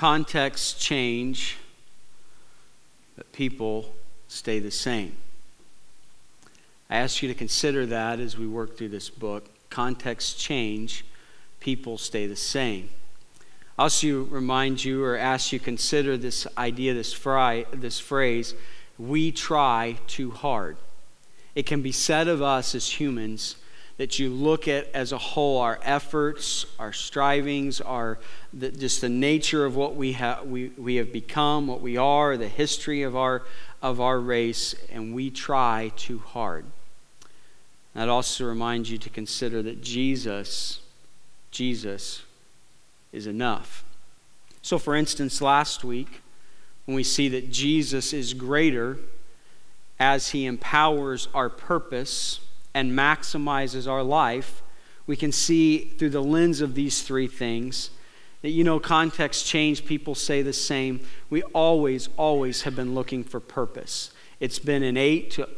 Contexts 0.00 0.82
change, 0.82 1.58
but 3.18 3.30
people 3.32 3.92
stay 4.28 4.58
the 4.58 4.70
same. 4.70 5.14
I 6.88 6.96
ask 6.96 7.20
you 7.22 7.28
to 7.28 7.34
consider 7.34 7.84
that 7.84 8.18
as 8.18 8.38
we 8.38 8.46
work 8.46 8.78
through 8.78 8.88
this 8.88 9.10
book. 9.10 9.50
Contexts 9.68 10.32
change, 10.42 11.04
people 11.60 11.98
stay 11.98 12.26
the 12.26 12.34
same. 12.34 12.88
I 13.78 13.82
also 13.82 14.22
remind 14.22 14.82
you 14.82 15.04
or 15.04 15.18
ask 15.18 15.52
you 15.52 15.60
consider 15.60 16.16
this 16.16 16.46
idea, 16.56 16.94
this, 16.94 17.12
fry, 17.12 17.66
this 17.70 18.00
phrase, 18.00 18.54
we 18.98 19.30
try 19.30 19.98
too 20.06 20.30
hard. 20.30 20.78
It 21.54 21.66
can 21.66 21.82
be 21.82 21.92
said 21.92 22.26
of 22.26 22.40
us 22.40 22.74
as 22.74 22.98
humans 22.98 23.56
that 24.00 24.18
you 24.18 24.30
look 24.30 24.66
at 24.66 24.88
as 24.94 25.12
a 25.12 25.18
whole 25.18 25.58
our 25.58 25.78
efforts, 25.82 26.64
our 26.78 26.90
strivings, 26.90 27.82
our 27.82 28.18
the, 28.50 28.70
just 28.70 29.02
the 29.02 29.10
nature 29.10 29.66
of 29.66 29.76
what 29.76 29.94
we 29.94 30.12
have 30.12 30.46
we, 30.46 30.68
we 30.78 30.96
have 30.96 31.12
become, 31.12 31.66
what 31.66 31.82
we 31.82 31.98
are, 31.98 32.38
the 32.38 32.48
history 32.48 33.02
of 33.02 33.14
our 33.14 33.42
of 33.82 34.00
our 34.00 34.18
race, 34.18 34.74
and 34.90 35.14
we 35.14 35.28
try 35.28 35.92
too 35.96 36.18
hard. 36.20 36.64
That 37.94 38.08
also 38.08 38.46
reminds 38.46 38.90
you 38.90 38.96
to 38.96 39.10
consider 39.10 39.60
that 39.64 39.82
Jesus, 39.82 40.80
Jesus 41.50 42.22
is 43.12 43.26
enough. 43.26 43.84
So, 44.62 44.78
for 44.78 44.96
instance, 44.96 45.42
last 45.42 45.84
week, 45.84 46.22
when 46.86 46.94
we 46.94 47.04
see 47.04 47.28
that 47.28 47.50
Jesus 47.50 48.14
is 48.14 48.32
greater 48.32 48.96
as 49.98 50.30
he 50.30 50.46
empowers 50.46 51.28
our 51.34 51.50
purpose 51.50 52.40
and 52.74 52.92
maximizes 52.92 53.90
our 53.90 54.02
life, 54.02 54.62
we 55.06 55.16
can 55.16 55.32
see 55.32 55.78
through 55.78 56.10
the 56.10 56.22
lens 56.22 56.60
of 56.60 56.74
these 56.74 57.02
three 57.02 57.26
things 57.26 57.90
that, 58.42 58.50
you 58.50 58.64
know, 58.64 58.78
context 58.78 59.46
change, 59.46 59.84
people 59.84 60.14
say 60.14 60.42
the 60.42 60.52
same. 60.52 61.00
We 61.28 61.42
always, 61.42 62.08
always 62.16 62.62
have 62.62 62.76
been 62.76 62.94
looking 62.94 63.24
for 63.24 63.40
purpose. 63.40 64.12
It's 64.38 64.58
been 64.58 64.82
innate 64.82 65.32
to, 65.32 65.48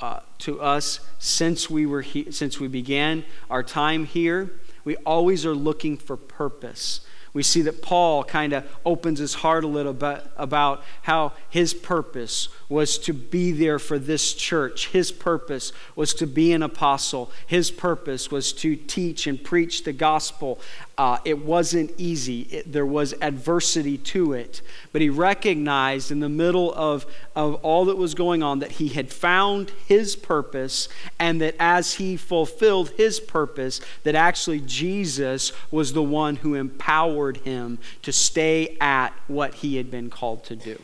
uh, 0.00 0.20
to 0.38 0.60
us 0.60 1.00
since 1.18 1.70
we, 1.70 1.86
were 1.86 2.02
he- 2.02 2.30
since 2.32 2.58
we 2.58 2.66
began 2.66 3.24
our 3.50 3.62
time 3.62 4.04
here. 4.06 4.52
We 4.84 4.96
always 4.96 5.46
are 5.46 5.54
looking 5.54 5.96
for 5.96 6.16
purpose 6.16 7.00
we 7.34 7.42
see 7.42 7.62
that 7.62 7.82
Paul 7.82 8.22
kind 8.22 8.52
of 8.52 8.64
opens 8.86 9.18
his 9.18 9.34
heart 9.34 9.64
a 9.64 9.68
little 9.68 9.92
bit 9.92 10.24
about 10.36 10.84
how 11.02 11.32
his 11.50 11.74
purpose 11.74 12.48
was 12.68 12.96
to 12.98 13.12
be 13.12 13.50
there 13.50 13.80
for 13.80 13.98
this 13.98 14.34
church. 14.34 14.88
His 14.88 15.10
purpose 15.10 15.72
was 15.96 16.14
to 16.14 16.28
be 16.28 16.52
an 16.52 16.62
apostle. 16.62 17.32
His 17.44 17.72
purpose 17.72 18.30
was 18.30 18.52
to 18.54 18.76
teach 18.76 19.26
and 19.26 19.42
preach 19.42 19.82
the 19.82 19.92
gospel. 19.92 20.60
Uh, 20.96 21.18
it 21.24 21.44
wasn't 21.44 21.90
easy, 21.98 22.42
it, 22.42 22.72
there 22.72 22.86
was 22.86 23.14
adversity 23.20 23.98
to 23.98 24.32
it. 24.32 24.62
But 24.92 25.02
he 25.02 25.10
recognized 25.10 26.12
in 26.12 26.20
the 26.20 26.28
middle 26.28 26.72
of, 26.72 27.04
of 27.34 27.56
all 27.64 27.86
that 27.86 27.96
was 27.96 28.14
going 28.14 28.44
on 28.44 28.60
that 28.60 28.72
he 28.72 28.88
had 28.88 29.12
found 29.12 29.72
his 29.88 30.14
purpose, 30.14 30.88
and 31.18 31.40
that 31.40 31.56
as 31.58 31.94
he 31.94 32.16
fulfilled 32.16 32.90
his 32.90 33.18
purpose, 33.18 33.80
that 34.04 34.14
actually 34.14 34.60
Jesus 34.60 35.52
was 35.72 35.92
the 35.92 36.02
one 36.02 36.36
who 36.36 36.54
empowered 36.54 37.38
him 37.38 37.78
to 38.02 38.12
stay 38.12 38.76
at 38.80 39.12
what 39.26 39.54
he 39.54 39.76
had 39.76 39.90
been 39.90 40.10
called 40.10 40.44
to 40.44 40.54
do. 40.54 40.78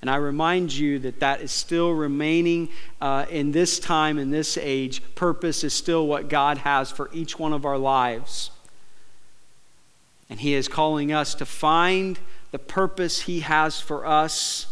And 0.00 0.10
I 0.10 0.16
remind 0.16 0.72
you 0.72 0.98
that 1.00 1.20
that 1.20 1.42
is 1.42 1.52
still 1.52 1.92
remaining 1.92 2.70
uh, 3.00 3.26
in 3.30 3.52
this 3.52 3.78
time, 3.78 4.18
in 4.18 4.30
this 4.30 4.56
age. 4.56 5.00
Purpose 5.14 5.62
is 5.62 5.74
still 5.74 6.06
what 6.08 6.28
God 6.28 6.58
has 6.58 6.90
for 6.90 7.10
each 7.12 7.38
one 7.38 7.52
of 7.52 7.64
our 7.64 7.78
lives. 7.78 8.50
And 10.32 10.40
He 10.40 10.54
is 10.54 10.66
calling 10.66 11.12
us 11.12 11.34
to 11.34 11.44
find 11.44 12.18
the 12.52 12.58
purpose 12.58 13.20
He 13.20 13.40
has 13.40 13.82
for 13.82 14.06
us 14.06 14.66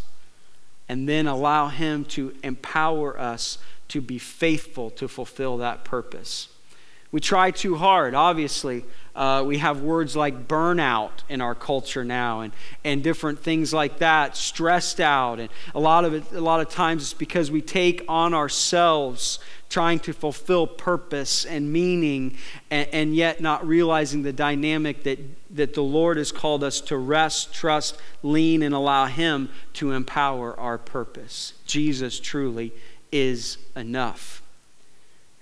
and 0.88 1.06
then 1.06 1.26
allow 1.26 1.68
Him 1.68 2.06
to 2.06 2.34
empower 2.42 3.20
us 3.20 3.58
to 3.88 4.00
be 4.00 4.16
faithful 4.16 4.88
to 4.92 5.06
fulfill 5.06 5.58
that 5.58 5.84
purpose. 5.84 6.48
We 7.12 7.20
try 7.20 7.50
too 7.50 7.76
hard, 7.76 8.14
obviously. 8.14 8.84
Uh, 9.16 9.42
we 9.44 9.58
have 9.58 9.82
words 9.82 10.14
like 10.14 10.46
burnout 10.46 11.10
in 11.28 11.40
our 11.40 11.54
culture 11.54 12.04
now 12.04 12.40
and, 12.40 12.52
and 12.84 13.02
different 13.02 13.40
things 13.40 13.74
like 13.74 13.98
that, 13.98 14.36
stressed 14.36 15.00
out. 15.00 15.40
And 15.40 15.48
a 15.74 15.80
lot 15.80 16.04
of 16.04 16.14
it, 16.14 16.32
a 16.32 16.40
lot 16.40 16.60
of 16.60 16.70
times 16.70 17.02
it's 17.02 17.14
because 17.14 17.50
we 17.50 17.60
take 17.60 18.04
on 18.08 18.32
ourselves 18.32 19.40
trying 19.68 19.98
to 20.00 20.12
fulfill 20.12 20.66
purpose 20.66 21.44
and 21.44 21.72
meaning, 21.72 22.36
and, 22.70 22.88
and, 22.92 23.14
yet 23.14 23.40
not 23.40 23.66
realizing 23.66 24.22
the 24.22 24.32
dynamic 24.32 25.04
that, 25.04 25.18
that 25.54 25.74
the 25.74 25.82
Lord 25.82 26.16
has 26.16 26.32
called 26.32 26.64
us 26.64 26.80
to 26.82 26.96
rest, 26.96 27.54
trust, 27.54 27.96
lean, 28.22 28.62
and 28.62 28.74
allow 28.74 29.06
Him 29.06 29.48
to 29.74 29.92
empower 29.92 30.58
our 30.58 30.76
purpose. 30.76 31.54
Jesus 31.66 32.18
truly 32.18 32.72
is 33.12 33.58
enough. 33.76 34.39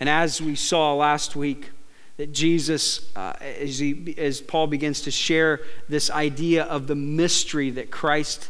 And 0.01 0.09
as 0.09 0.41
we 0.41 0.55
saw 0.55 0.95
last 0.95 1.35
week, 1.37 1.71
that 2.19 2.33
Jesus, 2.33 3.11
uh, 3.17 3.35
as, 3.41 3.79
he, 3.79 4.15
as 4.19 4.41
Paul 4.41 4.67
begins 4.67 5.03
to 5.03 5.11
share 5.11 5.61
this 5.89 6.11
idea 6.11 6.65
of 6.65 6.87
the 6.87 6.97
mystery 6.97 7.71
that 7.71 7.91
Christ 7.91 8.49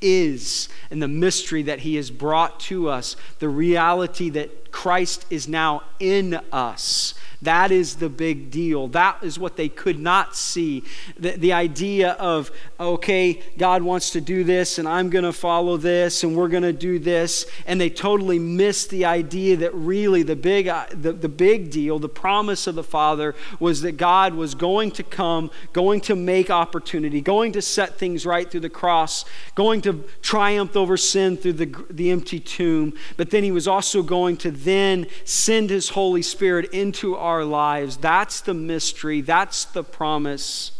is 0.00 0.68
and 0.90 1.02
the 1.02 1.08
mystery 1.08 1.62
that 1.62 1.80
he 1.80 1.96
has 1.96 2.10
brought 2.10 2.60
to 2.60 2.88
us, 2.88 3.16
the 3.38 3.48
reality 3.48 4.30
that 4.30 4.63
Christ 4.74 5.24
is 5.30 5.46
now 5.46 5.84
in 6.00 6.34
us 6.50 7.14
that 7.44 7.70
is 7.70 7.96
the 7.96 8.08
big 8.08 8.50
deal. 8.50 8.88
That 8.88 9.22
is 9.22 9.38
what 9.38 9.56
they 9.56 9.68
could 9.68 9.98
not 9.98 10.34
see. 10.34 10.82
The, 11.18 11.32
the 11.32 11.52
idea 11.52 12.12
of, 12.12 12.50
okay, 12.80 13.42
God 13.58 13.82
wants 13.82 14.10
to 14.10 14.20
do 14.20 14.44
this, 14.44 14.78
and 14.78 14.88
I'm 14.88 15.10
going 15.10 15.24
to 15.24 15.32
follow 15.32 15.76
this, 15.76 16.24
and 16.24 16.34
we're 16.34 16.48
going 16.48 16.62
to 16.62 16.72
do 16.72 16.98
this. 16.98 17.46
And 17.66 17.78
they 17.78 17.90
totally 17.90 18.38
missed 18.38 18.88
the 18.88 19.04
idea 19.04 19.58
that 19.58 19.74
really 19.74 20.22
the 20.22 20.36
big, 20.36 20.68
uh, 20.68 20.86
the, 20.90 21.12
the 21.12 21.28
big 21.28 21.70
deal, 21.70 21.98
the 21.98 22.08
promise 22.08 22.66
of 22.66 22.76
the 22.76 22.82
Father, 22.82 23.34
was 23.60 23.82
that 23.82 23.92
God 23.92 24.34
was 24.34 24.54
going 24.54 24.90
to 24.92 25.02
come, 25.02 25.50
going 25.74 26.00
to 26.02 26.16
make 26.16 26.50
opportunity, 26.50 27.20
going 27.20 27.52
to 27.52 27.62
set 27.62 27.98
things 27.98 28.24
right 28.24 28.50
through 28.50 28.60
the 28.60 28.70
cross, 28.70 29.26
going 29.54 29.82
to 29.82 30.04
triumph 30.22 30.76
over 30.76 30.96
sin 30.96 31.36
through 31.36 31.52
the, 31.52 31.84
the 31.90 32.10
empty 32.10 32.40
tomb. 32.40 32.94
But 33.18 33.30
then 33.30 33.44
he 33.44 33.52
was 33.52 33.68
also 33.68 34.02
going 34.02 34.38
to 34.38 34.50
then 34.64 35.06
send 35.24 35.70
his 35.70 35.90
Holy 35.90 36.22
Spirit 36.22 36.72
into 36.72 37.16
our 37.16 37.44
lives. 37.44 37.96
That's 37.96 38.40
the 38.40 38.54
mystery, 38.54 39.20
that's 39.20 39.64
the 39.66 39.84
promise. 39.84 40.72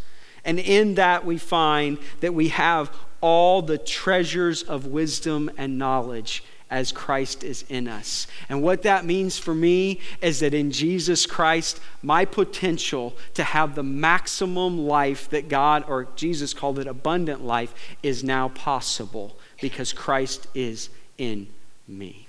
And 0.44 0.58
in 0.58 0.94
that, 0.96 1.24
we 1.24 1.38
find 1.38 1.98
that 2.20 2.34
we 2.34 2.48
have 2.48 2.94
all 3.20 3.62
the 3.62 3.78
treasures 3.78 4.62
of 4.62 4.86
wisdom 4.86 5.50
and 5.56 5.78
knowledge 5.78 6.44
as 6.70 6.92
Christ 6.92 7.44
is 7.44 7.64
in 7.68 7.86
us. 7.86 8.26
And 8.48 8.62
what 8.62 8.82
that 8.82 9.04
means 9.04 9.38
for 9.38 9.54
me 9.54 10.00
is 10.20 10.40
that 10.40 10.52
in 10.52 10.70
Jesus 10.70 11.24
Christ, 11.24 11.80
my 12.02 12.24
potential 12.24 13.14
to 13.34 13.44
have 13.44 13.74
the 13.74 13.82
maximum 13.82 14.78
life 14.78 15.30
that 15.30 15.48
God, 15.48 15.84
or 15.88 16.08
Jesus 16.16 16.52
called 16.52 16.78
it 16.78 16.86
abundant 16.86 17.44
life, 17.44 17.74
is 18.02 18.24
now 18.24 18.48
possible 18.48 19.36
because 19.60 19.92
Christ 19.92 20.48
is 20.54 20.90
in 21.16 21.46
me. 21.86 22.23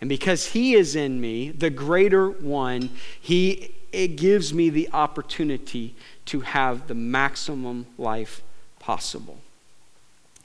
And 0.00 0.08
because 0.08 0.46
He 0.46 0.74
is 0.74 0.96
in 0.96 1.20
me, 1.20 1.50
the 1.50 1.70
greater 1.70 2.28
one, 2.30 2.90
He 3.20 3.70
it 3.94 4.16
gives 4.16 4.52
me 4.52 4.70
the 4.70 4.88
opportunity 4.92 5.94
to 6.26 6.40
have 6.40 6.88
the 6.88 6.94
maximum 6.94 7.86
life 7.96 8.42
possible. 8.80 9.38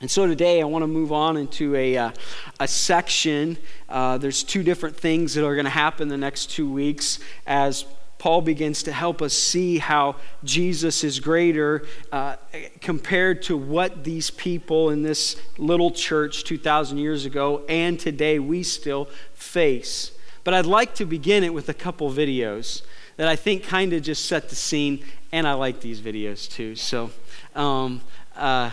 And 0.01 0.09
so 0.09 0.27
today 0.27 0.61
I 0.61 0.65
want 0.65 0.83
to 0.83 0.87
move 0.87 1.11
on 1.11 1.35
into 1.35 1.75
a, 1.75 1.97
uh, 1.97 2.11
a 2.59 2.67
section. 2.67 3.57
Uh, 3.89 4.17
there's 4.17 4.43
two 4.43 4.63
different 4.63 4.95
things 4.95 5.33
that 5.33 5.45
are 5.45 5.55
going 5.55 5.65
to 5.65 5.71
happen 5.71 6.07
the 6.07 6.15
next 6.15 6.51
two 6.51 6.71
weeks 6.71 7.19
as 7.45 7.85
Paul 8.19 8.41
begins 8.41 8.83
to 8.83 8.91
help 8.91 9.21
us 9.21 9.33
see 9.33 9.79
how 9.79 10.17
Jesus 10.43 11.03
is 11.03 11.19
greater 11.19 11.85
uh, 12.11 12.35
compared 12.81 13.41
to 13.43 13.57
what 13.57 14.03
these 14.03 14.29
people 14.29 14.91
in 14.91 15.01
this 15.01 15.37
little 15.57 15.89
church 15.89 16.43
2,000 16.43 16.97
years 16.97 17.25
ago 17.25 17.63
and 17.67 17.97
today 17.99 18.37
we 18.37 18.61
still 18.61 19.05
face. 19.33 20.11
But 20.43 20.53
I'd 20.53 20.65
like 20.65 20.95
to 20.95 21.05
begin 21.05 21.43
it 21.43 21.53
with 21.53 21.69
a 21.69 21.73
couple 21.73 22.11
videos 22.11 22.81
that 23.15 23.27
I 23.27 23.35
think 23.35 23.63
kind 23.63 23.93
of 23.93 24.01
just 24.01 24.25
set 24.25 24.49
the 24.49 24.55
scene, 24.55 25.03
and 25.31 25.45
I 25.45 25.53
like 25.53 25.81
these 25.81 25.99
videos 25.99 26.49
too. 26.49 26.75
So, 26.75 27.11
um, 27.53 28.01
uh, 28.35 28.71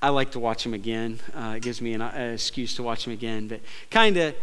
I 0.00 0.10
like 0.10 0.32
to 0.32 0.38
watch 0.38 0.62
them 0.62 0.74
again. 0.74 1.18
Uh, 1.34 1.54
it 1.56 1.62
gives 1.62 1.80
me 1.80 1.94
an, 1.94 2.02
an 2.02 2.34
excuse 2.34 2.74
to 2.76 2.82
watch 2.82 3.04
them 3.04 3.14
again. 3.14 3.48
But 3.48 3.60
kind 3.90 4.16
of, 4.18 4.34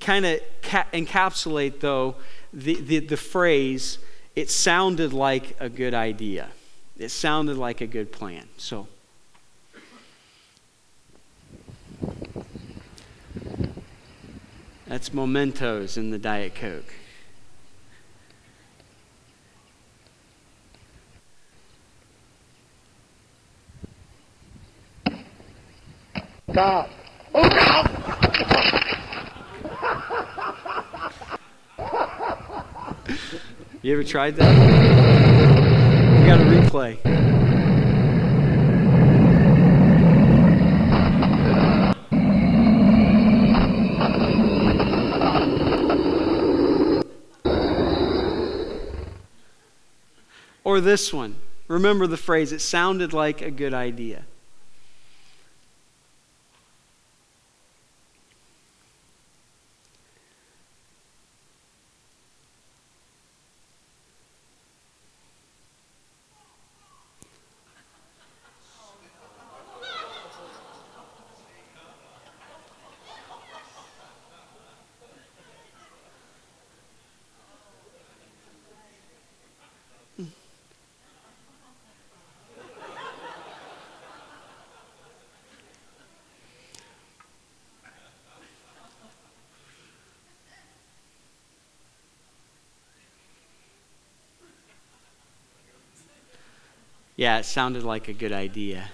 kind 0.00 0.26
of 0.26 0.40
ca- 0.62 0.86
encapsulate 0.92 1.80
though 1.80 2.16
the, 2.56 2.80
the, 2.80 2.98
the 3.00 3.16
phrase, 3.18 3.98
it 4.34 4.50
sounded 4.50 5.12
like 5.12 5.54
a 5.60 5.68
good 5.68 5.92
idea. 5.92 6.48
It 6.98 7.10
sounded 7.10 7.58
like 7.58 7.82
a 7.82 7.86
good 7.86 8.10
plan. 8.10 8.48
So, 8.56 8.88
that's 14.86 15.10
Mentos 15.26 15.98
in 15.98 16.10
the 16.10 16.18
Diet 16.18 16.54
Coke. 16.54 16.94
top. 26.56 26.88
Oh, 27.34 27.48
God! 27.50 28.85
You 33.82 33.92
ever 33.92 34.02
tried 34.02 34.34
that? 34.36 34.52
You 36.18 36.26
got 36.26 36.40
a 36.40 36.44
replay. 36.44 36.98
Or 50.64 50.80
this 50.80 51.12
one. 51.12 51.36
Remember 51.68 52.08
the 52.08 52.16
phrase, 52.16 52.50
it 52.50 52.60
sounded 52.60 53.12
like 53.12 53.40
a 53.40 53.52
good 53.52 53.72
idea. 53.72 54.24
Yeah, 97.16 97.38
it 97.38 97.44
sounded 97.44 97.82
like 97.82 98.08
a 98.08 98.12
good 98.12 98.32
idea. 98.32 98.90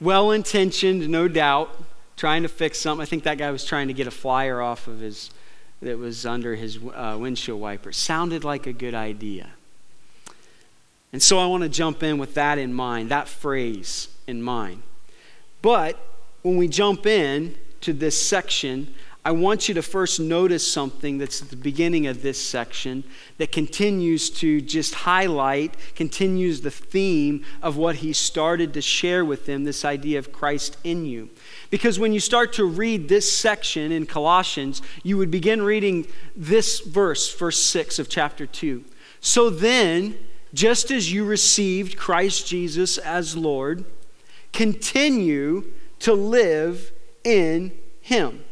Well 0.00 0.32
intentioned, 0.32 1.08
no 1.08 1.28
doubt, 1.28 1.80
trying 2.16 2.42
to 2.42 2.48
fix 2.48 2.80
something. 2.80 3.00
I 3.00 3.06
think 3.06 3.22
that 3.22 3.38
guy 3.38 3.52
was 3.52 3.64
trying 3.64 3.86
to 3.86 3.94
get 3.94 4.08
a 4.08 4.10
flyer 4.10 4.60
off 4.60 4.88
of 4.88 4.98
his, 4.98 5.30
that 5.80 5.96
was 5.96 6.26
under 6.26 6.56
his 6.56 6.78
uh, 6.94 7.16
windshield 7.20 7.60
wiper. 7.60 7.92
Sounded 7.92 8.42
like 8.42 8.66
a 8.66 8.72
good 8.72 8.94
idea. 8.94 9.50
And 11.12 11.22
so 11.22 11.38
I 11.38 11.46
want 11.46 11.62
to 11.62 11.68
jump 11.68 12.02
in 12.02 12.18
with 12.18 12.34
that 12.34 12.58
in 12.58 12.74
mind, 12.74 13.10
that 13.10 13.28
phrase 13.28 14.08
in 14.26 14.42
mind. 14.42 14.82
But 15.60 15.96
when 16.42 16.56
we 16.56 16.66
jump 16.66 17.06
in 17.06 17.54
to 17.82 17.92
this 17.92 18.20
section, 18.20 18.92
I 19.24 19.30
want 19.30 19.68
you 19.68 19.74
to 19.74 19.82
first 19.82 20.18
notice 20.18 20.66
something 20.66 21.18
that's 21.18 21.42
at 21.42 21.50
the 21.50 21.56
beginning 21.56 22.08
of 22.08 22.22
this 22.22 22.42
section 22.42 23.04
that 23.38 23.52
continues 23.52 24.28
to 24.30 24.60
just 24.60 24.94
highlight, 24.94 25.76
continues 25.94 26.62
the 26.62 26.72
theme 26.72 27.44
of 27.62 27.76
what 27.76 27.96
he 27.96 28.12
started 28.12 28.74
to 28.74 28.82
share 28.82 29.24
with 29.24 29.46
them 29.46 29.62
this 29.62 29.84
idea 29.84 30.18
of 30.18 30.32
Christ 30.32 30.76
in 30.82 31.06
you. 31.06 31.30
Because 31.70 32.00
when 32.00 32.12
you 32.12 32.18
start 32.18 32.52
to 32.54 32.64
read 32.64 33.08
this 33.08 33.32
section 33.32 33.92
in 33.92 34.06
Colossians, 34.06 34.82
you 35.04 35.16
would 35.18 35.30
begin 35.30 35.62
reading 35.62 36.08
this 36.34 36.80
verse, 36.80 37.32
verse 37.32 37.62
6 37.62 38.00
of 38.00 38.08
chapter 38.08 38.44
2. 38.44 38.84
So 39.20 39.50
then, 39.50 40.18
just 40.52 40.90
as 40.90 41.12
you 41.12 41.24
received 41.24 41.96
Christ 41.96 42.48
Jesus 42.48 42.98
as 42.98 43.36
Lord, 43.36 43.84
continue 44.52 45.70
to 46.00 46.12
live 46.12 46.90
in 47.22 47.70
him 48.00 48.42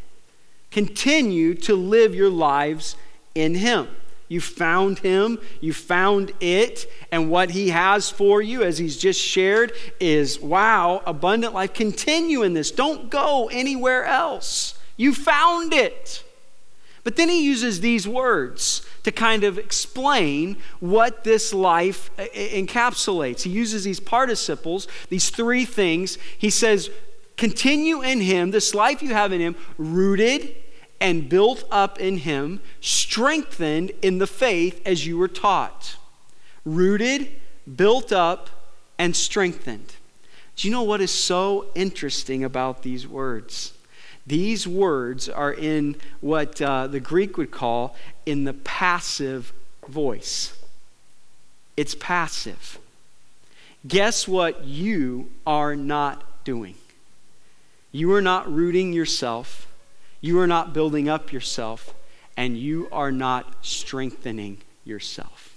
Continue 0.71 1.53
to 1.55 1.75
live 1.75 2.15
your 2.15 2.29
lives 2.29 2.95
in 3.35 3.55
Him. 3.55 3.87
You 4.29 4.39
found 4.39 4.99
Him, 4.99 5.39
you 5.59 5.73
found 5.73 6.31
it, 6.39 6.89
and 7.11 7.29
what 7.29 7.51
He 7.51 7.69
has 7.69 8.09
for 8.09 8.41
you, 8.41 8.63
as 8.63 8.77
He's 8.77 8.97
just 8.97 9.19
shared, 9.19 9.73
is 9.99 10.39
wow, 10.39 11.01
abundant 11.05 11.53
life. 11.53 11.73
Continue 11.73 12.41
in 12.41 12.53
this. 12.53 12.71
Don't 12.71 13.09
go 13.09 13.49
anywhere 13.51 14.05
else. 14.05 14.79
You 14.95 15.13
found 15.13 15.73
it. 15.73 16.23
But 17.03 17.17
then 17.17 17.27
He 17.27 17.43
uses 17.43 17.81
these 17.81 18.07
words 18.07 18.85
to 19.03 19.11
kind 19.11 19.43
of 19.43 19.57
explain 19.57 20.55
what 20.79 21.25
this 21.25 21.53
life 21.53 22.09
encapsulates. 22.17 23.41
He 23.41 23.49
uses 23.49 23.83
these 23.83 23.99
participles, 23.99 24.87
these 25.09 25.29
three 25.29 25.65
things. 25.65 26.17
He 26.37 26.49
says, 26.49 26.89
Continue 27.41 28.03
in 28.03 28.21
Him, 28.21 28.51
this 28.51 28.75
life 28.75 29.01
you 29.01 29.15
have 29.15 29.31
in 29.31 29.41
Him, 29.41 29.55
rooted 29.79 30.55
and 30.99 31.27
built 31.27 31.63
up 31.71 31.99
in 31.99 32.19
Him, 32.19 32.61
strengthened 32.81 33.91
in 34.03 34.19
the 34.19 34.27
faith 34.27 34.79
as 34.85 35.07
you 35.07 35.17
were 35.17 35.27
taught. 35.27 35.95
Rooted, 36.65 37.29
built 37.75 38.11
up, 38.11 38.51
and 38.99 39.15
strengthened. 39.15 39.95
Do 40.55 40.67
you 40.67 40.71
know 40.71 40.83
what 40.83 41.01
is 41.01 41.09
so 41.09 41.65
interesting 41.73 42.43
about 42.43 42.83
these 42.83 43.07
words? 43.07 43.73
These 44.27 44.67
words 44.67 45.27
are 45.27 45.51
in 45.51 45.95
what 46.19 46.61
uh, 46.61 46.85
the 46.85 46.99
Greek 46.99 47.37
would 47.37 47.49
call 47.49 47.95
in 48.23 48.43
the 48.43 48.53
passive 48.53 49.51
voice. 49.87 50.55
It's 51.75 51.95
passive. 51.95 52.77
Guess 53.87 54.27
what 54.27 54.63
you 54.63 55.31
are 55.47 55.75
not 55.75 56.43
doing? 56.43 56.75
You 57.91 58.13
are 58.13 58.21
not 58.21 58.51
rooting 58.51 58.93
yourself. 58.93 59.67
You 60.21 60.39
are 60.39 60.47
not 60.47 60.73
building 60.73 61.09
up 61.09 61.33
yourself, 61.33 61.93
and 62.37 62.57
you 62.57 62.87
are 62.91 63.11
not 63.11 63.65
strengthening 63.65 64.61
yourself. 64.85 65.55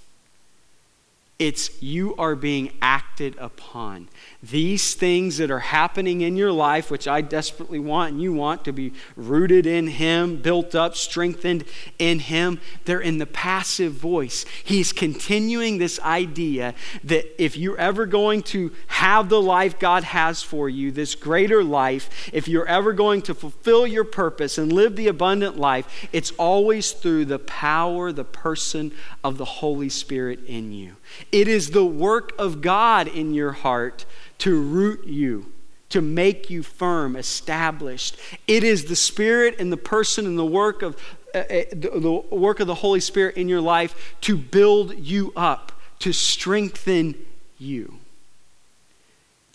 It's 1.39 1.83
you 1.83 2.15
are 2.17 2.35
being 2.35 2.73
acted 3.15 3.37
upon. 3.39 4.09
These 4.43 4.95
things 4.95 5.39
that 5.39 5.49
are 5.49 5.61
happening 5.61 6.23
in 6.23 6.35
your 6.35 6.51
life, 6.51 6.91
which 6.91 7.07
I 7.07 7.21
desperately 7.21 7.79
want 7.79 8.15
and 8.15 8.21
you 8.21 8.33
want 8.33 8.65
to 8.65 8.73
be 8.73 8.93
rooted 9.15 9.67
in 9.67 9.87
Him, 9.87 10.43
built 10.43 10.75
up, 10.75 10.97
strengthened 10.97 11.65
in 12.01 12.19
Him, 12.19 12.59
they're 12.87 13.01
in 13.01 13.19
the 13.19 13.27
passive 13.27 13.93
voice. 13.93 14.45
He's 14.65 14.93
continuing 14.93 15.79
this 15.79 16.01
idea 16.01 16.75
that 17.05 17.41
if 17.41 17.57
you're 17.57 17.79
ever 17.79 18.05
going 18.05 18.43
to 18.43 18.73
have 18.89 19.29
the 19.29 19.41
life 19.41 19.79
God 19.79 20.03
has 20.03 20.43
for 20.43 20.69
you, 20.69 20.91
this 20.91 21.15
greater 21.15 21.63
life, 21.63 22.11
if 22.33 22.49
you're 22.49 22.67
ever 22.67 22.93
going 22.93 23.23
to 23.23 23.35
fulfill 23.35 23.87
your 23.87 24.03
purpose 24.03 24.59
and 24.59 24.73
live 24.73 24.97
the 24.97 25.07
abundant 25.07 25.57
life, 25.57 26.09
it's 26.13 26.33
always 26.33 26.91
through 26.91 27.27
the 27.27 27.39
power, 27.39 28.11
the 28.11 28.25
person 28.25 28.91
of 29.23 29.39
the 29.39 29.45
Holy 29.45 29.89
Spirit 29.89 30.41
in 30.47 30.73
you. 30.73 30.97
It 31.31 31.47
is 31.47 31.71
the 31.71 31.85
work 31.85 32.33
of 32.39 32.61
God 32.61 33.04
in 33.09 33.35
your 33.35 33.53
heart 33.53 34.05
to 34.39 34.61
root 34.61 35.07
you, 35.07 35.53
to 35.91 36.01
make 36.01 36.51
you 36.51 36.63
firm, 36.63 37.17
established. 37.17 38.17
It 38.47 38.65
is 38.65 38.87
the 38.87 38.97
Spirit 38.97 39.57
and 39.59 39.73
the 39.73 39.77
person 39.77 40.27
and 40.27 40.39
the 40.39 40.45
work 40.45 40.83
of 40.83 40.97
uh, 41.35 41.39
uh 41.39 41.65
the 41.73 42.23
work 42.31 42.61
of 42.61 42.67
the 42.67 42.77
Holy 42.77 43.01
Spirit 43.01 43.37
in 43.37 43.49
your 43.49 43.61
life 43.61 44.15
to 44.23 44.37
build 44.37 44.99
you 44.99 45.33
up, 45.37 45.73
to 46.01 46.13
strengthen 46.13 47.15
you. 47.59 47.99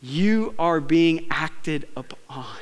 You 0.01 0.53
are 0.57 0.79
being 0.79 1.27
acted 1.29 1.87
upon. 1.95 2.57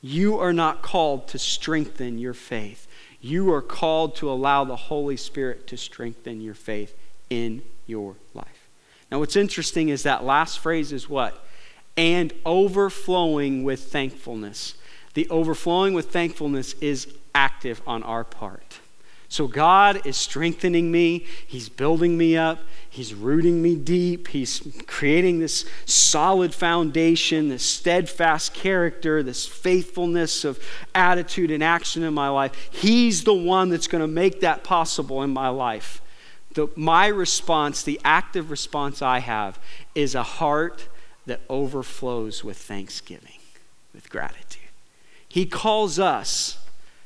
You 0.00 0.38
are 0.38 0.52
not 0.52 0.82
called 0.82 1.28
to 1.28 1.38
strengthen 1.38 2.18
your 2.18 2.34
faith. 2.34 2.86
You 3.20 3.50
are 3.52 3.62
called 3.62 4.16
to 4.16 4.30
allow 4.30 4.64
the 4.64 4.76
Holy 4.76 5.16
Spirit 5.16 5.66
to 5.68 5.78
strengthen 5.78 6.42
your 6.42 6.54
faith 6.54 6.94
in 7.30 7.62
your 7.86 8.16
life. 8.34 8.53
Now, 9.14 9.20
what's 9.20 9.36
interesting 9.36 9.90
is 9.90 10.02
that 10.02 10.24
last 10.24 10.58
phrase 10.58 10.90
is 10.90 11.08
what? 11.08 11.46
And 11.96 12.32
overflowing 12.44 13.62
with 13.62 13.84
thankfulness. 13.84 14.74
The 15.14 15.28
overflowing 15.30 15.94
with 15.94 16.10
thankfulness 16.10 16.74
is 16.80 17.06
active 17.32 17.80
on 17.86 18.02
our 18.02 18.24
part. 18.24 18.80
So 19.28 19.46
God 19.46 20.04
is 20.04 20.16
strengthening 20.16 20.90
me. 20.90 21.26
He's 21.46 21.68
building 21.68 22.18
me 22.18 22.36
up. 22.36 22.58
He's 22.90 23.14
rooting 23.14 23.62
me 23.62 23.76
deep. 23.76 24.26
He's 24.26 24.66
creating 24.88 25.38
this 25.38 25.64
solid 25.86 26.52
foundation, 26.52 27.50
this 27.50 27.64
steadfast 27.64 28.52
character, 28.52 29.22
this 29.22 29.46
faithfulness 29.46 30.44
of 30.44 30.58
attitude 30.92 31.52
and 31.52 31.62
action 31.62 32.02
in 32.02 32.14
my 32.14 32.30
life. 32.30 32.68
He's 32.72 33.22
the 33.22 33.32
one 33.32 33.68
that's 33.68 33.86
going 33.86 34.02
to 34.02 34.08
make 34.08 34.40
that 34.40 34.64
possible 34.64 35.22
in 35.22 35.30
my 35.30 35.50
life 35.50 36.00
the, 36.54 36.68
my 36.76 37.06
response, 37.06 37.82
the 37.82 38.00
active 38.04 38.50
response 38.50 39.02
I 39.02 39.18
have, 39.18 39.58
is 39.94 40.14
a 40.14 40.22
heart 40.22 40.88
that 41.26 41.40
overflows 41.48 42.44
with 42.44 42.56
thanksgiving, 42.56 43.38
with 43.92 44.10
gratitude. 44.10 44.62
He 45.28 45.46
calls 45.46 45.98
us, 45.98 46.58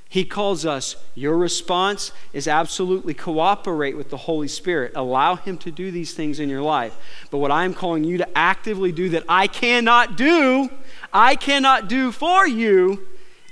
He 0.09 0.25
calls 0.25 0.67
us, 0.67 0.97
your 1.15 1.39
response 1.39 2.13
is 2.33 2.47
absolutely 2.47 3.15
cooperate 3.15 3.97
with 3.97 4.11
the 4.11 4.17
Holy 4.19 4.49
Spirit. 4.49 4.93
Allow 4.95 5.37
Him 5.37 5.57
to 5.59 5.71
do 5.71 5.91
these 5.91 6.13
things 6.13 6.41
in 6.41 6.49
your 6.49 6.63
life. 6.63 6.95
But 7.31 7.39
what 7.39 7.51
I'm 7.51 7.73
calling 7.73 8.05
you 8.05 8.19
to 8.19 8.39
actively 8.39 8.93
do 8.93 9.09
that 9.11 9.25
I 9.29 9.47
cannot 9.47 10.17
do, 10.17 10.69
I 11.13 11.37
cannot 11.37 11.89
do 11.89 12.13
for 12.13 12.47
you 12.47 13.07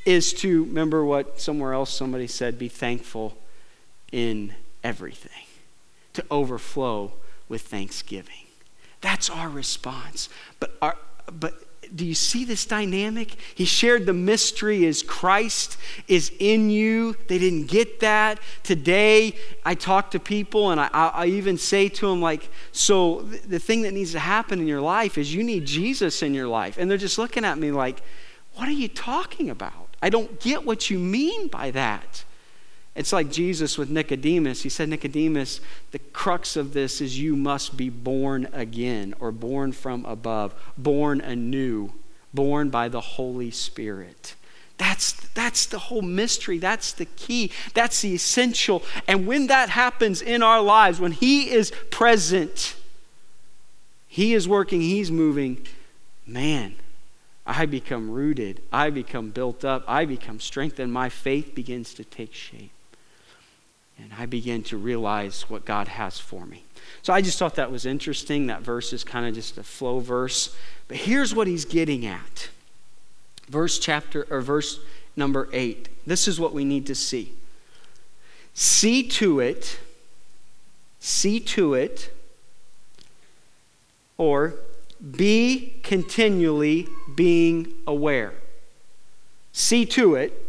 is 0.05 0.33
to 0.35 0.65
remember 0.65 1.05
what 1.05 1.41
somewhere 1.41 1.73
else 1.73 1.93
somebody 1.93 2.27
said 2.27 2.59
be 2.59 2.69
thankful 2.69 3.37
in 4.13 4.55
everything, 4.85 5.46
to 6.17 6.25
overflow 6.31 7.13
with 7.49 7.63
thanksgiving. 7.63 8.47
That's 9.01 9.31
our 9.31 9.49
response. 9.49 10.29
But, 10.59 10.77
our, 10.83 10.97
but 11.31 11.55
do 11.95 12.05
you 12.05 12.15
see 12.15 12.45
this 12.45 12.67
dynamic? 12.67 13.37
He 13.55 13.65
shared 13.65 14.07
the 14.07 14.13
mystery 14.13 14.85
is 14.85 15.03
Christ 15.03 15.77
is 16.09 16.33
in 16.41 16.71
you. 16.71 17.17
They 17.29 17.39
didn't 17.39 17.67
get 17.67 18.01
that. 18.01 18.41
Today, 18.63 19.37
I 19.65 19.75
talk 19.75 20.11
to 20.13 20.19
people 20.19 20.71
and 20.71 20.81
I, 20.81 20.89
I 20.93 21.27
even 21.27 21.59
say 21.59 21.89
to 21.89 22.09
them, 22.09 22.21
like, 22.21 22.49
so 22.73 23.23
the 23.23 23.59
thing 23.59 23.83
that 23.83 23.93
needs 23.93 24.13
to 24.13 24.19
happen 24.19 24.61
in 24.61 24.67
your 24.67 24.81
life 24.81 25.19
is 25.19 25.33
you 25.33 25.45
need 25.45 25.67
Jesus 25.67 26.23
in 26.23 26.35
your 26.35 26.49
life. 26.49 26.79
And 26.79 26.91
they're 26.91 26.99
just 26.99 27.19
looking 27.19 27.45
at 27.45 27.59
me 27.59 27.71
like, 27.71 28.03
what 28.55 28.69
are 28.69 28.73
you 28.73 28.89
talking 28.89 29.51
about? 29.51 29.95
I 30.03 30.11
don't 30.11 30.41
get 30.41 30.65
what 30.65 30.91
you 30.91 30.99
mean 30.99 31.49
by 31.49 31.71
that. 31.73 32.25
It's 32.97 33.13
like 33.13 33.31
Jesus 33.31 33.77
with 33.77 33.91
Nicodemus. 33.91 34.63
He 34.63 34.71
said, 34.71 34.89
Nicodemus, 34.89 35.61
the 35.91 35.99
crux 35.99 36.57
of 36.57 36.73
this 36.73 37.03
is 37.03 37.21
you 37.21 37.37
must 37.37 37.77
be 37.77 37.91
born 37.91 38.49
again 38.55 39.15
or 39.21 39.31
born 39.33 39.73
from 39.73 40.07
above, 40.07 40.55
born 40.79 41.21
anew, 41.21 41.93
born 42.33 42.71
by 42.71 42.89
the 42.89 43.03
Holy 43.03 43.51
Spirit. 43.51 44.35
That's, 44.79 45.13
that's 45.35 45.67
the 45.67 45.79
whole 45.79 46.01
mystery. 46.01 46.57
That's 46.57 46.93
the 46.93 47.05
key. 47.05 47.53
That's 47.75 48.01
the 48.01 48.15
essential. 48.15 48.83
And 49.07 49.27
when 49.27 49.49
that 49.49 49.69
happens 49.69 50.23
in 50.23 50.43
our 50.43 50.63
lives, 50.63 50.99
when 50.99 51.13
He 51.13 51.51
is 51.51 51.73
present, 51.91 52.77
He 54.07 54.33
is 54.33 54.49
working, 54.49 54.81
He's 54.81 55.11
moving, 55.11 55.67
man, 56.27 56.77
I 57.47 57.67
become 57.67 58.11
rooted. 58.11 58.63
I 58.73 58.89
become 58.89 59.31
built 59.31 59.67
up. 59.67 59.85
I 59.87 60.07
become 60.07 60.41
strengthened. 60.41 60.93
My 60.93 61.11
faith 61.11 61.55
begins 61.55 61.93
to 61.95 62.03
take 62.03 62.33
shape 62.33 62.73
and 63.99 64.11
I 64.19 64.27
begin 64.27 64.63
to 64.65 64.77
realize 64.77 65.49
what 65.49 65.65
God 65.65 65.89
has 65.89 66.19
for 66.19 66.47
me. 66.47 66.65
So 67.03 67.13
I 67.13 67.21
just 67.21 67.39
thought 67.39 67.55
that 67.55 67.71
was 67.71 67.87
interesting. 67.87 68.47
That 68.47 68.63
verse 68.63 68.93
is 68.93 69.05
kind 69.05 69.27
of 69.27 69.35
just 69.35 69.59
a 69.59 69.63
flow 69.63 70.01
verse. 70.01 70.55
But 70.89 70.99
here's 70.99 71.35
what 71.35 71.47
he's 71.47 71.65
getting 71.65 72.07
at. 72.07 72.49
Verse 73.49 73.79
chapter 73.79 74.27
or 74.31 74.41
verse 74.41 74.81
number 75.17 75.49
8. 75.53 75.89
This 76.07 76.29
is 76.29 76.39
what 76.39 76.53
we 76.53 76.65
need 76.65 76.87
to 76.87 76.95
see. 76.95 77.33
See 78.55 79.03
to 79.09 79.41
it, 79.41 79.79
see 80.99 81.41
to 81.41 81.75
it, 81.75 82.13
or 84.19 84.55
be 85.11 85.75
continually 85.83 86.89
being 87.15 87.73
aware. 87.87 88.33
See 89.53 89.85
to 89.87 90.15
it, 90.15 90.46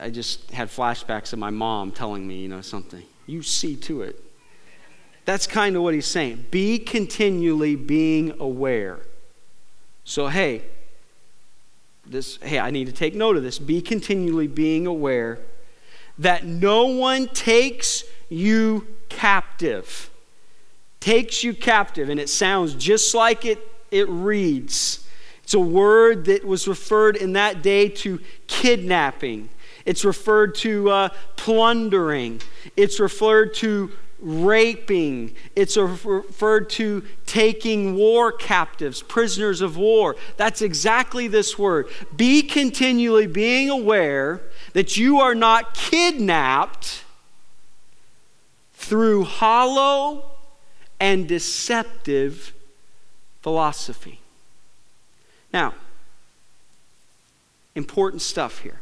I, 0.00 0.10
just 0.10 0.50
had 0.50 0.68
flashbacks 0.68 1.32
of 1.32 1.38
my 1.38 1.50
mom 1.50 1.92
telling 1.92 2.26
me, 2.26 2.36
you 2.36 2.48
know, 2.48 2.60
something. 2.60 3.02
You 3.26 3.42
see 3.42 3.76
to 3.76 4.02
it. 4.02 4.22
That's 5.24 5.46
kind 5.46 5.76
of 5.76 5.82
what 5.82 5.94
he's 5.94 6.06
saying. 6.06 6.46
Be 6.50 6.78
continually 6.78 7.76
being 7.76 8.34
aware. 8.38 9.00
So, 10.04 10.28
hey, 10.28 10.62
this, 12.06 12.36
hey, 12.42 12.58
I 12.58 12.70
need 12.70 12.86
to 12.86 12.92
take 12.92 13.14
note 13.14 13.36
of 13.36 13.42
this. 13.42 13.58
Be 13.58 13.80
continually 13.80 14.46
being 14.46 14.86
aware 14.86 15.40
that 16.18 16.44
no 16.44 16.86
one 16.86 17.28
takes 17.28 18.04
you 18.28 18.86
captive. 19.08 20.10
Takes 21.00 21.42
you 21.42 21.54
captive. 21.54 22.08
And 22.08 22.20
it 22.20 22.28
sounds 22.28 22.74
just 22.74 23.14
like 23.14 23.44
it, 23.44 23.66
it 23.90 24.08
reads. 24.08 25.03
It's 25.44 25.54
a 25.54 25.60
word 25.60 26.24
that 26.24 26.44
was 26.44 26.66
referred 26.66 27.16
in 27.16 27.34
that 27.34 27.62
day 27.62 27.88
to 27.90 28.18
kidnapping. 28.46 29.50
It's 29.84 30.04
referred 30.04 30.54
to 30.56 30.90
uh, 30.90 31.08
plundering. 31.36 32.40
It's 32.76 32.98
referred 32.98 33.52
to 33.56 33.92
raping. 34.18 35.34
It's 35.54 35.76
referred 35.76 36.70
to 36.70 37.04
taking 37.26 37.94
war 37.94 38.32
captives, 38.32 39.02
prisoners 39.02 39.60
of 39.60 39.76
war. 39.76 40.16
That's 40.38 40.62
exactly 40.62 41.28
this 41.28 41.58
word. 41.58 41.88
Be 42.16 42.42
continually 42.42 43.26
being 43.26 43.68
aware 43.68 44.40
that 44.72 44.96
you 44.96 45.20
are 45.20 45.34
not 45.34 45.74
kidnapped 45.74 47.04
through 48.72 49.24
hollow 49.24 50.30
and 50.98 51.28
deceptive 51.28 52.54
philosophy. 53.42 54.20
Now, 55.54 55.72
important 57.76 58.22
stuff 58.22 58.58
here. 58.58 58.80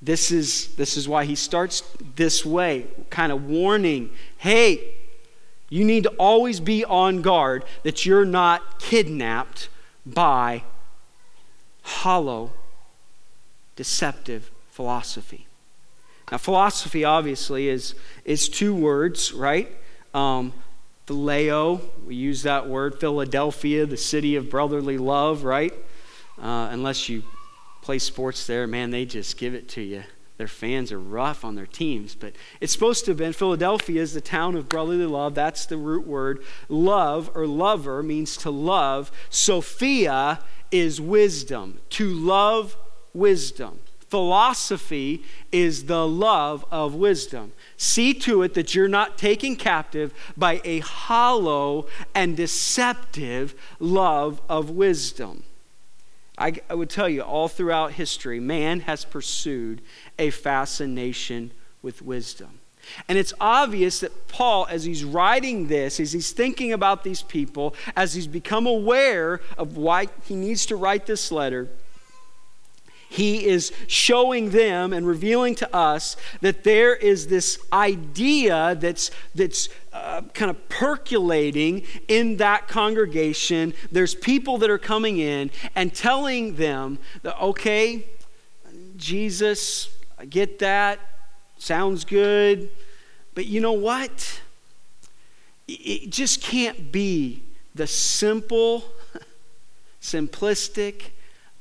This 0.00 0.30
is, 0.30 0.68
this 0.76 0.96
is 0.96 1.08
why 1.08 1.24
he 1.24 1.34
starts 1.34 1.82
this 2.14 2.46
way, 2.46 2.86
kind 3.10 3.32
of 3.32 3.44
warning 3.44 4.10
hey, 4.38 4.94
you 5.68 5.84
need 5.84 6.04
to 6.04 6.10
always 6.10 6.60
be 6.60 6.84
on 6.84 7.22
guard 7.22 7.64
that 7.82 8.06
you're 8.06 8.24
not 8.24 8.80
kidnapped 8.80 9.68
by 10.06 10.62
hollow, 11.82 12.52
deceptive 13.74 14.50
philosophy. 14.70 15.46
Now, 16.30 16.38
philosophy 16.38 17.04
obviously 17.04 17.68
is, 17.68 17.96
is 18.24 18.48
two 18.48 18.74
words, 18.74 19.32
right? 19.32 19.70
Um, 20.14 20.52
Phileo, 21.10 21.80
we 22.06 22.14
use 22.14 22.44
that 22.44 22.68
word. 22.68 23.00
Philadelphia, 23.00 23.84
the 23.84 23.96
city 23.96 24.36
of 24.36 24.48
brotherly 24.48 24.96
love, 24.96 25.42
right? 25.42 25.74
Uh, 26.40 26.68
unless 26.70 27.08
you 27.08 27.24
play 27.82 27.98
sports 27.98 28.46
there, 28.46 28.68
man, 28.68 28.92
they 28.92 29.04
just 29.04 29.36
give 29.36 29.52
it 29.52 29.68
to 29.70 29.80
you. 29.80 30.04
Their 30.36 30.46
fans 30.46 30.92
are 30.92 31.00
rough 31.00 31.44
on 31.44 31.56
their 31.56 31.66
teams, 31.66 32.14
but 32.14 32.34
it's 32.60 32.72
supposed 32.72 33.04
to 33.06 33.10
have 33.10 33.18
been 33.18 33.32
Philadelphia 33.32 34.00
is 34.00 34.14
the 34.14 34.20
town 34.20 34.54
of 34.54 34.68
brotherly 34.68 35.04
love. 35.04 35.34
That's 35.34 35.66
the 35.66 35.76
root 35.76 36.06
word. 36.06 36.44
Love 36.68 37.28
or 37.34 37.44
lover 37.44 38.04
means 38.04 38.36
to 38.38 38.50
love. 38.50 39.10
Sophia 39.30 40.38
is 40.70 41.00
wisdom, 41.00 41.80
to 41.90 42.08
love 42.08 42.76
wisdom. 43.12 43.80
Philosophy 44.10 45.22
is 45.52 45.84
the 45.84 46.04
love 46.04 46.64
of 46.72 46.96
wisdom. 46.96 47.52
See 47.76 48.12
to 48.14 48.42
it 48.42 48.54
that 48.54 48.74
you're 48.74 48.88
not 48.88 49.16
taken 49.16 49.54
captive 49.54 50.12
by 50.36 50.60
a 50.64 50.80
hollow 50.80 51.86
and 52.12 52.36
deceptive 52.36 53.54
love 53.78 54.42
of 54.48 54.68
wisdom. 54.68 55.44
I, 56.36 56.54
I, 56.68 56.74
would 56.74 56.90
tell 56.90 57.08
you, 57.08 57.22
all 57.22 57.46
throughout 57.46 57.92
history, 57.92 58.40
man 58.40 58.80
has 58.80 59.04
pursued 59.04 59.80
a 60.18 60.30
fascination 60.30 61.52
with 61.80 62.02
wisdom. 62.02 62.58
And 63.08 63.16
it's 63.16 63.34
obvious 63.40 64.00
that 64.00 64.26
Paul, 64.26 64.66
as 64.68 64.82
he's 64.82 65.04
writing 65.04 65.68
this, 65.68 66.00
as 66.00 66.12
he's 66.12 66.32
thinking 66.32 66.72
about 66.72 67.04
these 67.04 67.22
people, 67.22 67.76
as 67.94 68.14
he's 68.14 68.26
become 68.26 68.66
aware 68.66 69.40
of 69.56 69.76
why 69.76 70.08
he 70.24 70.34
needs 70.34 70.66
to 70.66 70.74
write 70.74 71.06
this 71.06 71.30
letter, 71.30 71.68
he 73.10 73.44
is 73.44 73.72
showing 73.88 74.50
them 74.50 74.92
and 74.92 75.04
revealing 75.04 75.56
to 75.56 75.76
us 75.76 76.16
that 76.42 76.62
there 76.62 76.94
is 76.94 77.26
this 77.26 77.58
idea 77.72 78.76
that's, 78.76 79.10
that's 79.34 79.68
uh, 79.92 80.22
kind 80.32 80.48
of 80.48 80.68
percolating 80.68 81.82
in 82.06 82.36
that 82.36 82.68
congregation. 82.68 83.74
There's 83.90 84.14
people 84.14 84.58
that 84.58 84.70
are 84.70 84.78
coming 84.78 85.18
in 85.18 85.50
and 85.74 85.92
telling 85.92 86.54
them 86.54 87.00
that, 87.22 87.36
okay, 87.42 88.06
Jesus, 88.96 89.92
I 90.16 90.24
get 90.24 90.60
that, 90.60 91.00
sounds 91.58 92.04
good, 92.04 92.70
but 93.34 93.46
you 93.46 93.60
know 93.60 93.72
what? 93.72 94.40
It 95.66 96.10
just 96.10 96.42
can't 96.42 96.92
be 96.92 97.42
the 97.74 97.88
simple, 97.88 98.84
simplistic, 100.00 101.10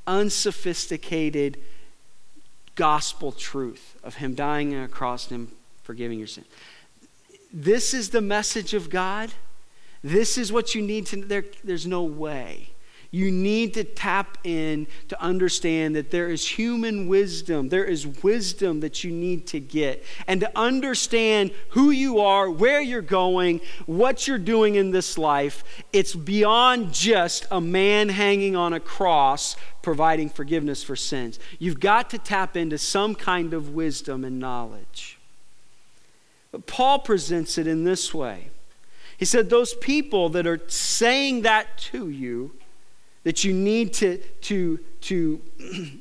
unsophisticated 0.10 1.62
gospel 2.76 3.32
truth 3.32 3.96
of 4.04 4.16
Him 4.16 4.34
dying 4.34 4.76
on 4.76 4.84
a 4.84 4.88
cross 4.88 5.30
and 5.30 5.48
Him 5.48 5.56
forgiving 5.84 6.18
your 6.18 6.28
sin. 6.28 6.46
This 7.54 7.94
is 7.94 8.10
the 8.10 8.22
message 8.22 8.74
of 8.74 8.90
God. 8.90 9.32
This 10.04 10.38
is 10.38 10.52
what 10.52 10.74
you 10.74 10.82
need 10.82 11.06
to. 11.08 11.24
There, 11.24 11.46
there's 11.64 11.86
no 11.86 12.04
way 12.04 12.72
you 13.12 13.32
need 13.32 13.74
to 13.74 13.84
tap 13.84 14.38
in 14.44 14.86
to 15.08 15.20
understand 15.22 15.96
that 15.96 16.12
there 16.12 16.30
is 16.30 16.48
human 16.48 17.08
wisdom. 17.08 17.70
There 17.70 17.86
is 17.86 18.06
wisdom 18.24 18.82
that 18.82 19.04
you 19.04 19.12
need 19.12 19.48
to 19.48 19.60
get. 19.60 20.04
And 20.28 20.42
to 20.42 20.52
understand 20.58 21.52
who 21.70 21.90
you 21.90 22.20
are, 22.20 22.50
where 22.52 22.82
you're 22.82 23.02
going, 23.02 23.62
what 23.88 24.28
you're 24.28 24.38
doing 24.38 24.76
in 24.76 24.92
this 24.92 25.18
life, 25.18 25.64
it's 25.92 26.14
beyond 26.14 26.94
just 26.94 27.48
a 27.50 27.60
man 27.60 28.10
hanging 28.10 28.56
on 28.56 28.74
a 28.74 28.80
cross 28.80 29.56
providing 29.82 30.30
forgiveness 30.30 30.84
for 30.84 30.96
sins. 30.96 31.40
You've 31.58 31.80
got 31.80 32.12
to 32.12 32.20
tap 32.20 32.56
into 32.56 32.78
some 32.78 33.16
kind 33.16 33.54
of 33.56 33.74
wisdom 33.74 34.24
and 34.24 34.40
knowledge. 34.40 35.18
But 36.52 36.68
Paul 36.68 37.00
presents 37.00 37.58
it 37.58 37.66
in 37.66 37.86
this 37.86 38.14
way. 38.14 38.50
He 39.18 39.26
said, 39.26 39.50
Those 39.50 39.74
people 39.74 40.30
that 40.30 40.46
are 40.46 40.62
saying 40.68 41.42
that 41.42 41.78
to 41.78 42.10
you, 42.10 42.52
that 43.24 43.44
you 43.44 43.54
need 43.54 43.94
to, 43.96 44.18
to, 44.42 44.80
to 45.02 45.42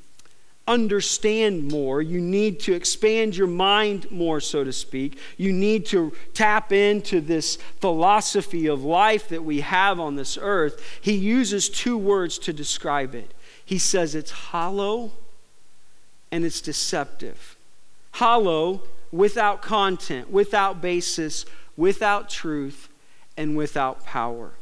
understand 0.69 1.71
more. 1.73 2.03
You 2.03 2.21
need 2.21 2.61
to 2.61 2.75
expand 2.75 3.37
your 3.37 3.47
mind 3.47 4.11
more, 4.11 4.41
so 4.41 4.63
to 4.63 4.73
speak. 4.73 5.19
You 5.37 5.53
need 5.53 5.87
to 5.87 6.13
tap 6.35 6.73
into 6.73 7.21
this 7.21 7.57
philosophy 7.81 8.67
of 8.67 8.85
life 8.85 9.29
that 9.29 9.45
we 9.45 9.61
have 9.61 9.99
on 9.99 10.17
this 10.17 10.39
earth. 10.41 10.83
He 11.01 11.15
uses 11.15 11.69
two 11.69 11.97
words 11.97 12.39
to 12.41 12.53
describe 12.53 13.15
it. 13.15 13.33
He 13.65 13.79
says 13.79 14.15
it's 14.15 14.31
hollow 14.31 15.13
and 16.31 16.45
it's 16.45 16.61
deceptive. 16.61 17.57
Hollow, 18.13 18.83
without 19.11 19.63
content, 19.63 20.31
without 20.31 20.81
basis, 20.81 21.47
without 21.77 22.29
truth, 22.29 22.89
and 23.37 23.57
without 23.57 24.05
power. 24.05 24.53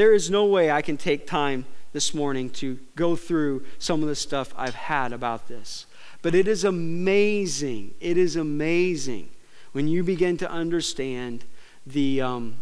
There 0.00 0.14
is 0.14 0.30
no 0.30 0.46
way 0.46 0.70
I 0.70 0.80
can 0.80 0.96
take 0.96 1.26
time 1.26 1.66
this 1.92 2.14
morning 2.14 2.48
to 2.52 2.78
go 2.96 3.16
through 3.16 3.66
some 3.78 4.00
of 4.02 4.08
the 4.08 4.14
stuff 4.14 4.54
I've 4.56 4.74
had 4.74 5.12
about 5.12 5.46
this. 5.46 5.84
But 6.22 6.34
it 6.34 6.48
is 6.48 6.64
amazing. 6.64 7.92
It 8.00 8.16
is 8.16 8.34
amazing 8.34 9.28
when 9.72 9.88
you 9.88 10.02
begin 10.02 10.38
to 10.38 10.50
understand 10.50 11.44
the, 11.86 12.22
um, 12.22 12.54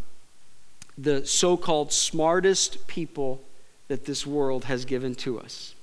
the 0.99 1.25
so 1.25 1.57
called 1.57 1.93
smartest 1.93 2.89
people 2.89 3.41
that 3.87 4.05
this 4.05 4.27
world 4.27 4.65
has 4.65 4.85
given 4.85 5.15
to 5.15 5.39
us. 5.39 5.77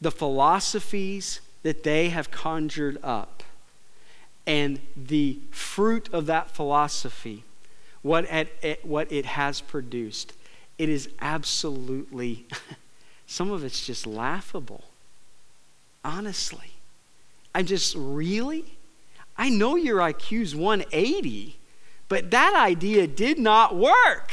The 0.00 0.12
philosophies 0.12 1.40
that 1.64 1.82
they 1.82 2.10
have 2.10 2.30
conjured 2.30 2.98
up, 3.02 3.42
and 4.46 4.78
the 4.96 5.40
fruit 5.50 6.08
of 6.12 6.26
that 6.26 6.52
philosophy, 6.52 7.42
what 8.06 8.24
it, 8.30 8.84
what 8.84 9.10
it 9.10 9.26
has 9.26 9.60
produced 9.60 10.32
it 10.78 10.88
is 10.88 11.08
absolutely, 11.20 12.46
some 13.26 13.50
of 13.50 13.64
it's 13.64 13.84
just 13.84 14.06
laughable. 14.06 14.84
Honestly. 16.04 16.72
I 17.54 17.62
just, 17.62 17.96
really? 17.98 18.76
I 19.36 19.48
know 19.48 19.74
your 19.74 19.98
IQ's 19.98 20.54
180, 20.54 21.58
but 22.08 22.30
that 22.30 22.54
idea 22.54 23.06
did 23.06 23.38
not 23.38 23.74
work. 23.74 24.30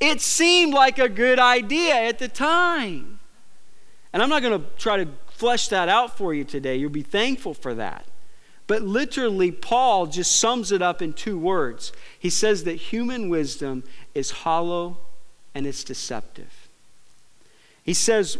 It 0.00 0.20
seemed 0.20 0.74
like 0.74 0.98
a 0.98 1.08
good 1.08 1.38
idea 1.38 1.94
at 1.94 2.18
the 2.18 2.28
time. 2.28 3.20
And 4.12 4.22
I'm 4.22 4.28
not 4.28 4.42
going 4.42 4.60
to 4.60 4.66
try 4.78 4.96
to 4.96 5.08
flesh 5.28 5.68
that 5.68 5.88
out 5.88 6.16
for 6.16 6.34
you 6.34 6.42
today. 6.42 6.76
You'll 6.76 6.90
be 6.90 7.02
thankful 7.02 7.54
for 7.54 7.74
that. 7.74 8.06
But 8.66 8.82
literally, 8.82 9.52
Paul 9.52 10.06
just 10.06 10.40
sums 10.40 10.72
it 10.72 10.80
up 10.80 11.02
in 11.02 11.12
two 11.12 11.38
words. 11.38 11.92
He 12.18 12.30
says 12.30 12.64
that 12.64 12.74
human 12.74 13.28
wisdom 13.28 13.84
is 14.14 14.30
hollow 14.30 14.98
and 15.54 15.66
it's 15.66 15.84
deceptive. 15.84 16.68
He 17.84 17.92
says, 17.92 18.38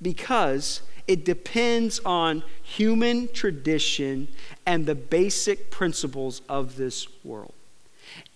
because 0.00 0.80
it 1.06 1.24
depends 1.24 2.00
on 2.04 2.42
human 2.62 3.28
tradition 3.28 4.28
and 4.64 4.86
the 4.86 4.94
basic 4.94 5.70
principles 5.70 6.42
of 6.48 6.76
this 6.76 7.06
world. 7.22 7.52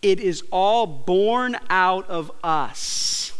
It 0.03 0.21
is 0.21 0.45
all 0.51 0.87
born 0.87 1.57
out 1.69 2.09
of 2.09 2.31
us. 2.45 3.33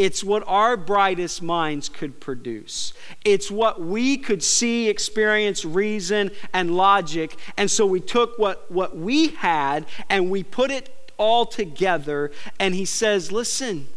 It's 0.00 0.24
what 0.24 0.42
our 0.46 0.78
brightest 0.78 1.42
minds 1.42 1.90
could 1.90 2.20
produce. 2.20 2.94
It's 3.22 3.50
what 3.50 3.82
we 3.82 4.16
could 4.16 4.42
see, 4.42 4.88
experience, 4.88 5.62
reason, 5.62 6.30
and 6.54 6.74
logic. 6.74 7.36
And 7.58 7.70
so 7.70 7.84
we 7.84 8.00
took 8.00 8.38
what, 8.38 8.70
what 8.70 8.96
we 8.96 9.28
had 9.28 9.84
and 10.08 10.30
we 10.30 10.42
put 10.42 10.70
it 10.70 11.12
all 11.18 11.44
together. 11.44 12.32
And 12.58 12.74
he 12.74 12.86
says, 12.86 13.30
Listen, 13.30 13.88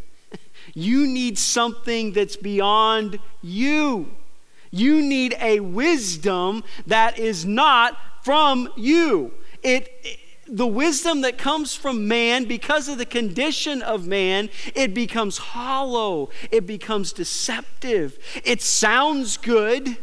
you 0.73 1.07
need 1.07 1.37
something 1.37 2.11
that's 2.11 2.35
beyond 2.35 3.17
you. 3.41 4.13
You 4.71 5.01
need 5.01 5.37
a 5.39 5.61
wisdom 5.61 6.65
that 6.85 7.17
is 7.17 7.45
not 7.45 7.97
from 8.23 8.67
you. 8.75 9.31
It, 9.63 10.19
the 10.53 10.67
wisdom 10.67 11.21
that 11.21 11.39
comes 11.39 11.73
from 11.73 12.07
man, 12.07 12.45
because 12.45 12.87
of 12.87 12.99
the 12.99 13.07
condition 13.07 13.81
of 13.81 14.05
man, 14.05 14.49
it 14.75 14.93
becomes 14.93 15.39
hollow, 15.39 16.29
it 16.51 16.67
becomes 16.67 17.11
deceptive. 17.11 18.19
It 18.45 18.61
sounds 18.61 19.37
good, 19.37 19.97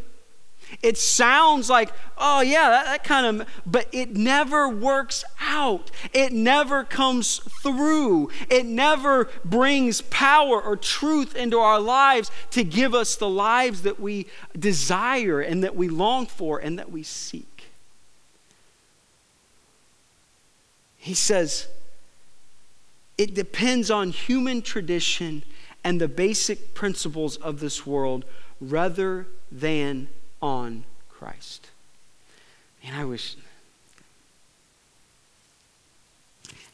it 0.83 0.99
sounds 0.99 1.71
like, 1.71 1.93
oh, 2.19 2.41
yeah, 2.41 2.69
that, 2.69 2.85
that, 2.87 3.05
kind 3.05 3.43
of, 3.43 3.49
but 3.65 3.87
it 3.93 4.17
never 4.17 4.69
works 4.69 5.25
out. 5.41 5.91
It 6.13 6.33
never 6.33 6.85
comes 6.85 7.39
through. 7.39 8.31
It 8.49 8.67
never 8.67 9.29
brings 9.45 10.01
power 10.01 10.61
or 10.61 10.77
truth 10.77 11.35
into 11.35 11.59
our 11.59 11.81
lives 11.81 12.31
to 12.51 12.65
give 12.65 12.95
us 12.95 13.17
the 13.17 13.29
lives 13.29 13.83
that 13.83 14.01
we 14.01 14.27
desire 14.59 15.41
and 15.41 15.65
that 15.65 15.77
we 15.77 15.89
long 15.89 16.27
for 16.27 16.59
and 16.59 16.79
that 16.79 16.91
we 16.91 17.03
seek. 17.03 17.50
He 21.03 21.15
says, 21.15 21.67
it 23.17 23.35
depends 23.35 23.91
on 23.91 24.11
human 24.11 24.61
tradition 24.61 25.43
and 25.83 25.99
the 25.99 26.09
basic 26.09 26.75
principles 26.75 27.39
of 27.39 27.59
this 27.61 27.87
world 27.87 28.27
rather 28.61 29.27
than 29.51 30.09
on 30.43 30.85
Christ. 31.09 31.71
And 32.85 32.95
I 32.95 33.07
wish. 33.07 33.37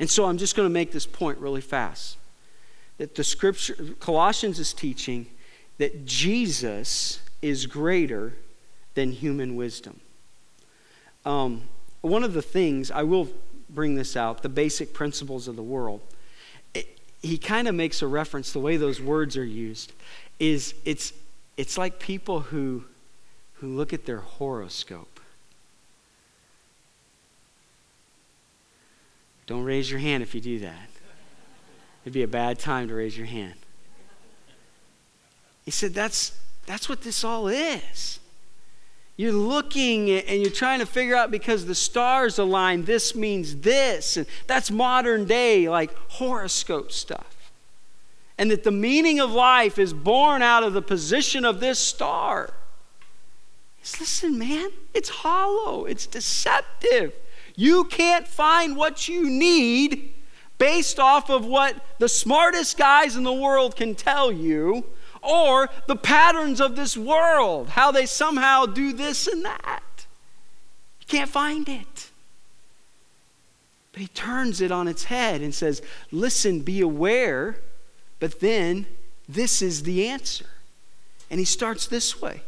And 0.01 0.11
so 0.11 0.25
I'm 0.25 0.39
just 0.39 0.57
going 0.57 0.69
to 0.69 0.73
make 0.73 0.91
this 0.91 1.07
point 1.07 1.39
really 1.39 1.61
fast. 1.61 2.17
That 2.99 3.15
the 3.15 3.23
scripture, 3.23 3.95
Colossians 4.01 4.59
is 4.59 4.73
teaching 4.73 5.27
that 5.79 6.05
Jesus 6.05 7.21
is 7.43 7.67
greater 7.67 8.33
than 8.95 9.13
human 9.13 9.55
wisdom. 9.55 10.01
Um, 11.25 11.63
one 12.01 12.25
of 12.25 12.33
the 12.33 12.43
things, 12.43 12.91
I 12.91 13.03
will 13.05 13.29
bring 13.69 13.95
this 13.95 14.17
out, 14.17 14.43
the 14.43 14.49
basic 14.49 14.95
principles 14.95 15.49
of 15.49 15.57
the 15.57 15.63
world. 15.63 16.01
It, 16.75 16.99
he 17.23 17.39
kind 17.39 17.69
of 17.69 17.75
makes 17.75 18.03
a 18.03 18.07
reference, 18.07 18.53
the 18.53 18.61
way 18.61 18.77
those 18.77 19.01
words 19.01 19.37
are 19.37 19.45
used, 19.45 19.93
is 20.39 20.75
it's, 20.85 21.13
it's 21.57 21.79
like 21.79 21.99
people 21.99 22.41
who 22.41 22.85
who 23.61 23.69
look 23.69 23.93
at 23.93 24.05
their 24.05 24.19
horoscope. 24.19 25.21
Don't 29.47 29.65
raise 29.65 29.91
your 29.91 30.01
hand 30.01 30.23
if 30.23 30.35
you 30.35 30.41
do 30.41 30.59
that. 30.61 30.89
It'd 32.03 32.13
be 32.13 32.23
a 32.23 32.29
bad 32.29 32.59
time 32.59 32.89
to 32.89 32.95
raise 32.95 33.17
your 33.17 33.27
hand. 33.27 33.55
He 35.65 35.71
said, 35.71 35.95
That's, 35.95 36.39
that's 36.67 36.89
what 36.89 37.03
this 37.03 37.25
all 37.25 37.49
is. 37.49 38.21
You're 39.17 39.33
looking 39.33 40.11
and 40.11 40.43
you're 40.43 40.51
trying 40.51 40.81
to 40.81 40.87
figure 40.87 41.17
out 41.17 41.31
because 41.31 41.65
the 41.65 41.75
stars 41.75 42.39
align, 42.39 42.85
this 42.85 43.15
means 43.15 43.57
this. 43.57 44.17
And 44.17 44.27
that's 44.47 44.71
modern 44.71 45.25
day, 45.25 45.69
like 45.69 45.95
horoscope 46.09 46.93
stuff. 46.93 47.53
And 48.37 48.51
that 48.51 48.65
the 48.65 48.71
meaning 48.71 49.19
of 49.19 49.31
life 49.31 49.79
is 49.79 49.95
born 49.95 50.43
out 50.43 50.63
of 50.63 50.75
the 50.75 50.83
position 50.83 51.45
of 51.45 51.61
this 51.61 51.79
star 51.79 52.53
listen, 54.01 54.39
man, 54.39 54.71
it's 54.93 55.09
hollow, 55.09 55.85
it's 55.85 56.07
deceptive. 56.07 57.13
You 57.55 57.85
can't 57.85 58.27
find 58.27 58.77
what 58.77 59.09
you 59.09 59.31
need 59.31 60.13
based 60.59 60.99
off 60.99 61.31
of 61.31 61.47
what 61.47 61.77
the 61.99 62.09
smartest 62.09 62.77
guys 62.77 63.17
in 63.17 63.23
the 63.23 63.33
world 63.33 63.77
can 63.77 63.95
tell 63.95 64.33
you 64.33 64.85
or 65.27 65.69
the 65.87 65.97
patterns 65.97 66.61
of 66.61 66.77
this 66.77 66.97
world, 66.97 67.71
how 67.71 67.91
they 67.91 68.07
somehow 68.07 68.67
do 68.67 68.93
this 68.93 69.27
and 69.27 69.45
that. 69.45 70.07
You 71.01 71.07
can't 71.07 71.31
find 71.31 71.69
it. 71.69 72.11
But 73.93 74.03
he 74.03 74.09
turns 74.09 74.61
it 74.61 74.71
on 74.71 74.89
its 74.89 75.05
head 75.05 75.41
and 75.41 75.55
says, 75.55 75.81
Listen, 76.11 76.61
be 76.61 76.81
aware, 76.81 77.61
but 78.21 78.41
then 78.41 78.87
this 79.29 79.63
is 79.63 79.85
the 79.85 80.07
answer. 80.07 80.47
And 81.31 81.39
he 81.41 81.47
starts 81.47 81.87
this 81.87 82.21
way 82.21 82.43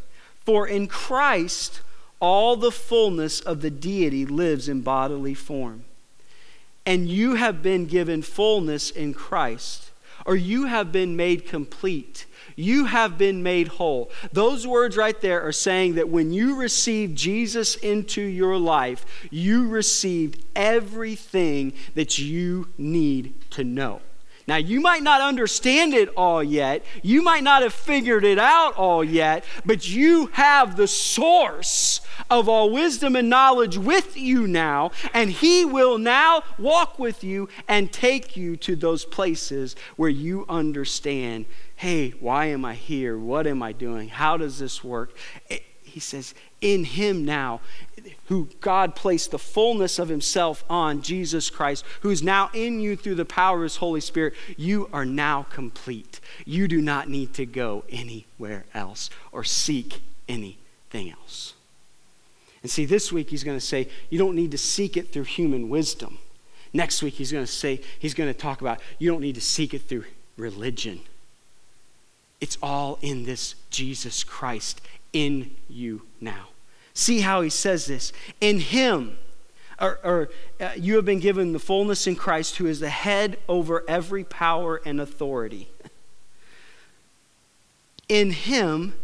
for 0.48 0.66
in 0.66 0.86
Christ, 0.86 1.82
all 2.20 2.56
the 2.56 2.70
fullness 2.70 3.40
of 3.40 3.60
the 3.60 3.70
deity 3.70 4.24
lives 4.24 4.66
in 4.66 4.80
bodily 4.80 5.34
form. 5.34 5.84
And 6.86 7.06
you 7.06 7.34
have 7.34 7.62
been 7.62 7.84
given 7.84 8.22
fullness 8.22 8.90
in 8.90 9.12
Christ, 9.12 9.90
or 10.24 10.36
you 10.36 10.64
have 10.64 10.90
been 10.90 11.16
made 11.16 11.46
complete. 11.46 12.24
You 12.58 12.86
have 12.86 13.16
been 13.16 13.44
made 13.44 13.68
whole. 13.68 14.10
Those 14.32 14.66
words 14.66 14.96
right 14.96 15.20
there 15.20 15.46
are 15.46 15.52
saying 15.52 15.94
that 15.94 16.08
when 16.08 16.32
you 16.32 16.56
received 16.56 17.16
Jesus 17.16 17.76
into 17.76 18.20
your 18.20 18.58
life, 18.58 19.06
you 19.30 19.68
received 19.68 20.44
everything 20.56 21.72
that 21.94 22.18
you 22.18 22.68
need 22.76 23.48
to 23.52 23.62
know 23.62 24.00
Now, 24.48 24.56
you 24.56 24.80
might 24.80 25.02
not 25.02 25.20
understand 25.20 25.92
it 25.92 26.08
all 26.16 26.42
yet. 26.42 26.82
You 27.02 27.20
might 27.20 27.44
not 27.44 27.61
have 27.61 27.74
figured 27.74 28.24
it 28.24 28.38
out 28.38 28.74
all 28.76 29.04
yet, 29.04 29.44
but 29.66 29.87
you 29.87 30.28
have 30.32 30.74
the 30.74 30.88
source 30.88 32.00
of 32.30 32.48
all 32.48 32.70
wisdom 32.70 33.14
and 33.14 33.28
knowledge 33.28 33.76
with 33.76 34.16
you 34.16 34.46
now, 34.46 34.90
and 35.12 35.28
He 35.30 35.66
will 35.66 35.98
now 35.98 36.44
walk 36.56 36.98
with 36.98 37.22
you 37.22 37.50
and 37.68 37.92
take 37.92 38.38
you 38.38 38.56
to 38.56 38.74
those 38.74 39.04
places 39.04 39.76
where 39.96 40.08
you 40.08 40.46
understand 40.48 41.44
hey, 41.76 42.11
why 42.18 42.46
am 42.46 42.64
I 42.64 42.74
here? 42.74 43.16
What 43.16 43.46
am 43.46 43.62
I 43.62 43.70
doing? 43.70 44.08
How 44.08 44.37
does 44.37 44.58
this 44.58 44.82
work? 44.82 45.16
He 45.82 46.00
says, 46.00 46.34
in 46.60 46.84
Him 46.84 47.24
now, 47.24 47.60
who 48.26 48.48
God 48.60 48.94
placed 48.94 49.30
the 49.30 49.38
fullness 49.38 49.98
of 49.98 50.08
Himself 50.08 50.64
on, 50.68 51.02
Jesus 51.02 51.50
Christ, 51.50 51.84
who's 52.00 52.22
now 52.22 52.50
in 52.52 52.80
you 52.80 52.96
through 52.96 53.14
the 53.14 53.24
power 53.24 53.58
of 53.58 53.62
His 53.62 53.76
Holy 53.76 54.00
Spirit, 54.00 54.34
you 54.56 54.88
are 54.92 55.04
now 55.04 55.44
complete. 55.50 56.20
You 56.44 56.68
do 56.68 56.80
not 56.80 57.08
need 57.08 57.34
to 57.34 57.46
go 57.46 57.84
anywhere 57.88 58.64
else 58.74 59.10
or 59.32 59.44
seek 59.44 60.00
anything 60.28 61.10
else. 61.10 61.54
And 62.62 62.70
see, 62.70 62.84
this 62.84 63.12
week 63.12 63.30
he's 63.30 63.44
going 63.44 63.56
to 63.56 63.64
say, 63.64 63.88
you 64.10 64.18
don't 64.18 64.34
need 64.34 64.50
to 64.50 64.58
seek 64.58 64.96
it 64.96 65.12
through 65.12 65.24
human 65.24 65.68
wisdom. 65.68 66.18
Next 66.72 67.02
week 67.02 67.14
he's 67.14 67.32
going 67.32 67.46
to 67.46 67.50
say, 67.50 67.80
he's 67.98 68.14
going 68.14 68.32
to 68.32 68.38
talk 68.38 68.60
about, 68.60 68.80
you 68.98 69.10
don't 69.10 69.20
need 69.20 69.36
to 69.36 69.40
seek 69.40 69.72
it 69.74 69.82
through 69.82 70.04
religion. 70.36 71.00
It's 72.40 72.58
all 72.62 72.98
in 73.00 73.24
this 73.24 73.54
Jesus 73.70 74.22
Christ 74.22 74.80
in 75.12 75.52
you 75.68 76.02
now. 76.20 76.48
See 76.94 77.20
how 77.20 77.42
he 77.42 77.50
says 77.50 77.87
this. 77.87 78.12
In 78.40 78.61
him, 78.61 79.18
or, 79.81 80.00
or 80.02 80.31
uh, 80.61 80.70
you 80.76 80.96
have 80.96 81.04
been 81.04 81.20
given 81.20 81.52
the 81.52 81.59
fullness 81.59 82.07
in 82.07 82.16
Christ, 82.16 82.57
who 82.57 82.66
is 82.66 82.81
the 82.81 82.90
head 82.90 83.38
over 83.48 83.85
every 83.87 84.24
power 84.24 84.81
and 84.85 85.00
authority. 85.00 85.68
In 88.09 88.31
him, 88.31 88.94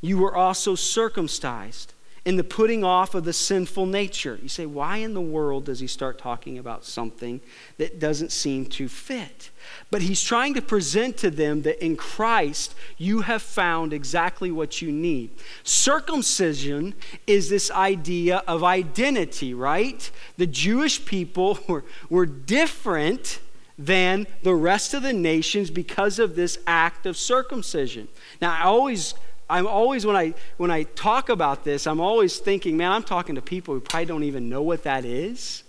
you 0.00 0.18
were 0.18 0.34
also 0.34 0.74
circumcised 0.74 1.92
in 2.28 2.36
the 2.36 2.44
putting 2.44 2.84
off 2.84 3.14
of 3.14 3.24
the 3.24 3.32
sinful 3.32 3.86
nature. 3.86 4.38
You 4.42 4.50
say, 4.50 4.66
why 4.66 4.98
in 4.98 5.14
the 5.14 5.20
world 5.20 5.64
does 5.64 5.80
he 5.80 5.86
start 5.86 6.18
talking 6.18 6.58
about 6.58 6.84
something 6.84 7.40
that 7.78 7.98
doesn't 7.98 8.32
seem 8.32 8.66
to 8.66 8.86
fit? 8.86 9.48
But 9.90 10.02
he's 10.02 10.22
trying 10.22 10.52
to 10.52 10.60
present 10.60 11.16
to 11.18 11.30
them 11.30 11.62
that 11.62 11.82
in 11.82 11.96
Christ 11.96 12.74
you 12.98 13.22
have 13.22 13.40
found 13.40 13.94
exactly 13.94 14.50
what 14.50 14.82
you 14.82 14.92
need. 14.92 15.30
Circumcision 15.62 16.92
is 17.26 17.48
this 17.48 17.70
idea 17.70 18.42
of 18.46 18.62
identity, 18.62 19.54
right? 19.54 20.10
The 20.36 20.46
Jewish 20.46 21.06
people 21.06 21.58
were, 21.66 21.86
were 22.10 22.26
different 22.26 23.40
than 23.78 24.26
the 24.42 24.54
rest 24.54 24.92
of 24.92 25.02
the 25.02 25.14
nations 25.14 25.70
because 25.70 26.18
of 26.18 26.36
this 26.36 26.58
act 26.66 27.06
of 27.06 27.16
circumcision. 27.16 28.08
Now, 28.42 28.52
I 28.52 28.64
always 28.64 29.14
I'm 29.50 29.66
always, 29.66 30.04
when 30.04 30.16
I, 30.16 30.34
when 30.58 30.70
I 30.70 30.82
talk 30.82 31.30
about 31.30 31.64
this, 31.64 31.86
I'm 31.86 32.00
always 32.00 32.38
thinking, 32.38 32.76
man, 32.76 32.92
I'm 32.92 33.02
talking 33.02 33.34
to 33.36 33.42
people 33.42 33.74
who 33.74 33.80
probably 33.80 34.06
don't 34.06 34.24
even 34.24 34.48
know 34.48 34.62
what 34.62 34.82
that 34.82 35.04
is. 35.04 35.62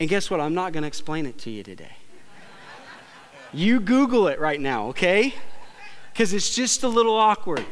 And 0.00 0.08
guess 0.08 0.30
what? 0.30 0.40
I'm 0.40 0.54
not 0.54 0.72
going 0.72 0.82
to 0.82 0.88
explain 0.88 1.26
it 1.26 1.38
to 1.38 1.50
you 1.50 1.62
today. 1.62 1.96
you 3.52 3.80
Google 3.80 4.28
it 4.28 4.40
right 4.40 4.60
now, 4.60 4.88
okay? 4.88 5.34
Because 6.12 6.32
it's 6.32 6.54
just 6.54 6.82
a 6.82 6.88
little 6.88 7.16
awkward. 7.16 7.64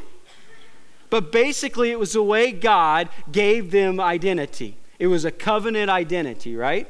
But 1.09 1.33
basically, 1.33 1.91
it 1.91 1.99
was 1.99 2.13
the 2.13 2.23
way 2.23 2.53
God 2.53 3.09
gave 3.31 3.71
them 3.71 4.01
identity. 4.01 4.77
It 4.99 5.07
was 5.07 5.25
a 5.25 5.31
covenant 5.31 5.91
identity, 5.91 6.57
right? 6.57 6.89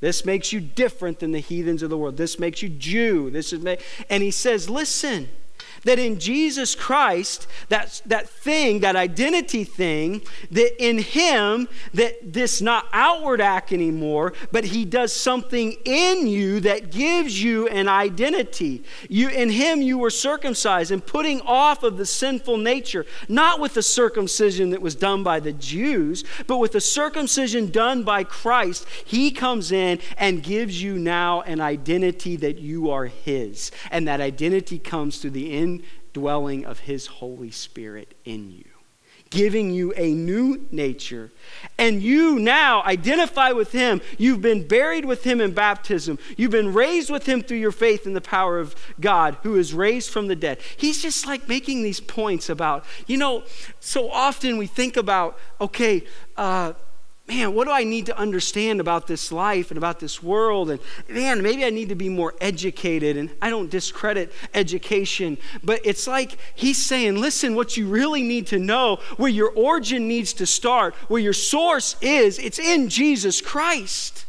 This 0.00 0.24
makes 0.24 0.52
you 0.52 0.60
different 0.60 1.20
than 1.20 1.32
the 1.32 1.40
heathens 1.40 1.82
of 1.82 1.90
the 1.90 1.96
world. 1.96 2.16
This 2.16 2.38
makes 2.38 2.62
you 2.62 2.68
Jew. 2.68 3.30
This 3.30 3.52
is, 3.52 3.64
and 4.08 4.22
he 4.22 4.30
says, 4.30 4.68
listen, 4.68 5.28
that 5.84 5.98
in 5.98 6.18
Jesus 6.18 6.74
Christ, 6.74 7.46
that, 7.68 8.02
that 8.06 8.28
thing, 8.28 8.80
that 8.80 8.96
identity 8.96 9.64
thing, 9.64 10.22
that 10.50 10.82
in 10.82 10.98
Him, 10.98 11.68
that 11.94 12.32
this 12.32 12.60
not 12.60 12.86
outward 12.92 13.40
act 13.40 13.72
anymore, 13.72 14.32
but 14.52 14.64
He 14.64 14.84
does 14.84 15.12
something 15.12 15.76
in 15.84 16.26
you 16.26 16.60
that 16.60 16.90
gives 16.90 17.42
you 17.42 17.66
an 17.68 17.88
identity. 17.88 18.82
You, 19.08 19.28
in 19.28 19.50
Him, 19.50 19.82
you 19.82 19.98
were 19.98 20.10
circumcised 20.10 20.90
and 20.90 21.04
putting 21.04 21.40
off 21.42 21.82
of 21.82 21.96
the 21.96 22.06
sinful 22.06 22.58
nature, 22.58 23.06
not 23.28 23.60
with 23.60 23.74
the 23.74 23.82
circumcision 23.82 24.70
that 24.70 24.82
was 24.82 24.94
done 24.94 25.22
by 25.22 25.40
the 25.40 25.52
Jews, 25.52 26.24
but 26.46 26.58
with 26.58 26.72
the 26.72 26.80
circumcision 26.80 27.70
done 27.70 28.02
by 28.02 28.24
Christ. 28.24 28.86
He 29.04 29.30
comes 29.30 29.72
in 29.72 29.98
and 30.16 30.42
gives 30.42 30.82
you 30.82 30.98
now 30.98 31.40
an 31.42 31.60
identity 31.60 32.36
that 32.36 32.58
you 32.58 32.90
are 32.90 33.06
His. 33.06 33.70
And 33.90 34.06
that 34.08 34.20
identity 34.20 34.78
comes 34.78 35.18
through 35.18 35.30
the 35.30 35.52
indwelling 36.14 36.64
of 36.64 36.80
His 36.80 37.06
Holy 37.06 37.50
Spirit 37.50 38.14
in 38.24 38.50
you, 38.50 38.64
giving 39.30 39.70
you 39.70 39.92
a 39.96 40.12
new 40.12 40.66
nature. 40.70 41.30
And 41.78 42.02
you 42.02 42.38
now 42.38 42.82
identify 42.82 43.52
with 43.52 43.72
Him. 43.72 44.00
You've 44.18 44.42
been 44.42 44.66
buried 44.66 45.04
with 45.04 45.22
Him 45.24 45.40
in 45.40 45.52
baptism, 45.52 46.18
you've 46.36 46.50
been 46.50 46.72
raised 46.72 47.10
with 47.10 47.26
Him 47.26 47.42
through 47.42 47.58
your 47.58 47.72
faith 47.72 48.06
in 48.06 48.14
the 48.14 48.20
power 48.20 48.58
of 48.58 48.74
God 49.00 49.36
who 49.42 49.56
is 49.56 49.72
raised 49.72 50.10
from 50.10 50.26
the 50.26 50.36
dead. 50.36 50.58
He's 50.76 51.00
just 51.00 51.26
like 51.26 51.48
making 51.48 51.82
these 51.82 52.00
points 52.00 52.48
about, 52.48 52.84
you 53.06 53.16
know, 53.16 53.44
so 53.78 54.10
often 54.10 54.58
we 54.58 54.66
think 54.66 54.96
about, 54.96 55.38
okay, 55.60 56.04
uh, 56.36 56.72
man, 57.30 57.54
what 57.54 57.66
do 57.66 57.70
I 57.70 57.84
need 57.84 58.06
to 58.06 58.18
understand 58.18 58.80
about 58.80 59.06
this 59.06 59.30
life 59.30 59.70
and 59.70 59.78
about 59.78 60.00
this 60.00 60.20
world? 60.20 60.68
And 60.68 60.80
man, 61.08 61.42
maybe 61.42 61.64
I 61.64 61.70
need 61.70 61.90
to 61.90 61.94
be 61.94 62.08
more 62.08 62.34
educated. 62.40 63.16
And 63.16 63.30
I 63.40 63.50
don't 63.50 63.70
discredit 63.70 64.32
education, 64.52 65.38
but 65.62 65.80
it's 65.84 66.08
like 66.08 66.36
he's 66.56 66.76
saying, 66.76 67.20
listen, 67.20 67.54
what 67.54 67.76
you 67.76 67.86
really 67.86 68.22
need 68.22 68.48
to 68.48 68.58
know, 68.58 68.96
where 69.16 69.30
your 69.30 69.50
origin 69.50 70.08
needs 70.08 70.32
to 70.34 70.46
start, 70.46 70.92
where 71.06 71.20
your 71.20 71.32
source 71.32 71.94
is, 72.00 72.40
it's 72.40 72.58
in 72.58 72.88
Jesus 72.88 73.40
Christ. 73.40 74.26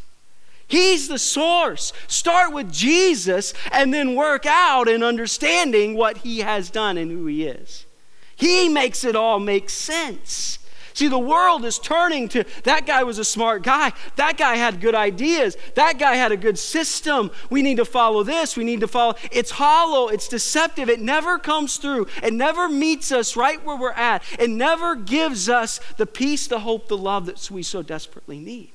He's 0.68 1.08
the 1.08 1.20
source. 1.20 1.94
Start 2.08 2.54
with 2.54 2.72
Jesus 2.72 3.56
and 3.72 3.92
then 3.92 4.16
work 4.16 4.46
out 4.46 4.88
in 4.88 5.02
understanding 5.02 5.96
what 5.96 6.20
he 6.20 6.40
has 6.40 6.70
done 6.70 6.98
and 6.98 7.10
who 7.10 7.26
he 7.26 7.46
is. 7.46 7.88
He 8.36 8.70
makes 8.70 9.04
it 9.04 9.16
all 9.16 9.40
make 9.40 9.72
sense. 9.72 10.60
See, 10.94 11.08
the 11.08 11.20
world 11.20 11.66
is 11.66 11.80
turning 11.80 12.28
to 12.30 12.44
that 12.64 12.86
guy 12.86 13.04
was 13.04 13.18
a 13.18 13.26
smart 13.26 13.64
guy. 13.64 13.94
That 14.16 14.38
guy 14.38 14.56
had 14.56 14.82
good 14.82 14.96
ideas. 14.96 15.58
That 15.76 16.00
guy 16.00 16.16
had 16.16 16.32
a 16.32 16.38
good 16.38 16.58
system. 16.58 17.32
We 17.50 17.62
need 17.62 17.78
to 17.78 17.86
follow 17.86 18.24
this. 18.24 18.58
We 18.58 18.64
need 18.64 18.82
to 18.82 18.88
follow. 18.88 19.16
It's 19.32 19.52
hollow. 19.52 20.08
It's 20.08 20.28
deceptive. 20.28 20.90
It 20.90 21.00
never 21.00 21.38
comes 21.38 21.78
through. 21.78 22.08
It 22.24 22.34
never 22.34 22.68
meets 22.68 23.12
us 23.12 23.36
right 23.36 23.64
where 23.64 23.78
we're 23.78 23.92
at. 23.92 24.24
It 24.40 24.50
never 24.50 24.96
gives 24.96 25.50
us 25.50 25.80
the 25.98 26.06
peace, 26.06 26.48
the 26.48 26.60
hope, 26.60 26.88
the 26.88 26.98
love 26.98 27.26
that 27.26 27.50
we 27.52 27.64
so 27.64 27.82
desperately 27.82 28.40
need. 28.40 28.72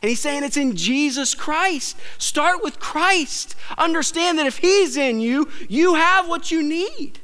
And 0.00 0.08
he's 0.08 0.20
saying 0.20 0.44
it's 0.44 0.56
in 0.56 0.76
Jesus 0.76 1.34
Christ. 1.34 1.96
Start 2.18 2.62
with 2.62 2.78
Christ. 2.78 3.56
Understand 3.76 4.38
that 4.38 4.46
if 4.46 4.58
he's 4.58 4.96
in 4.96 5.20
you, 5.20 5.50
you 5.68 5.94
have 5.94 6.28
what 6.28 6.50
you 6.52 6.62
need. 6.62 7.18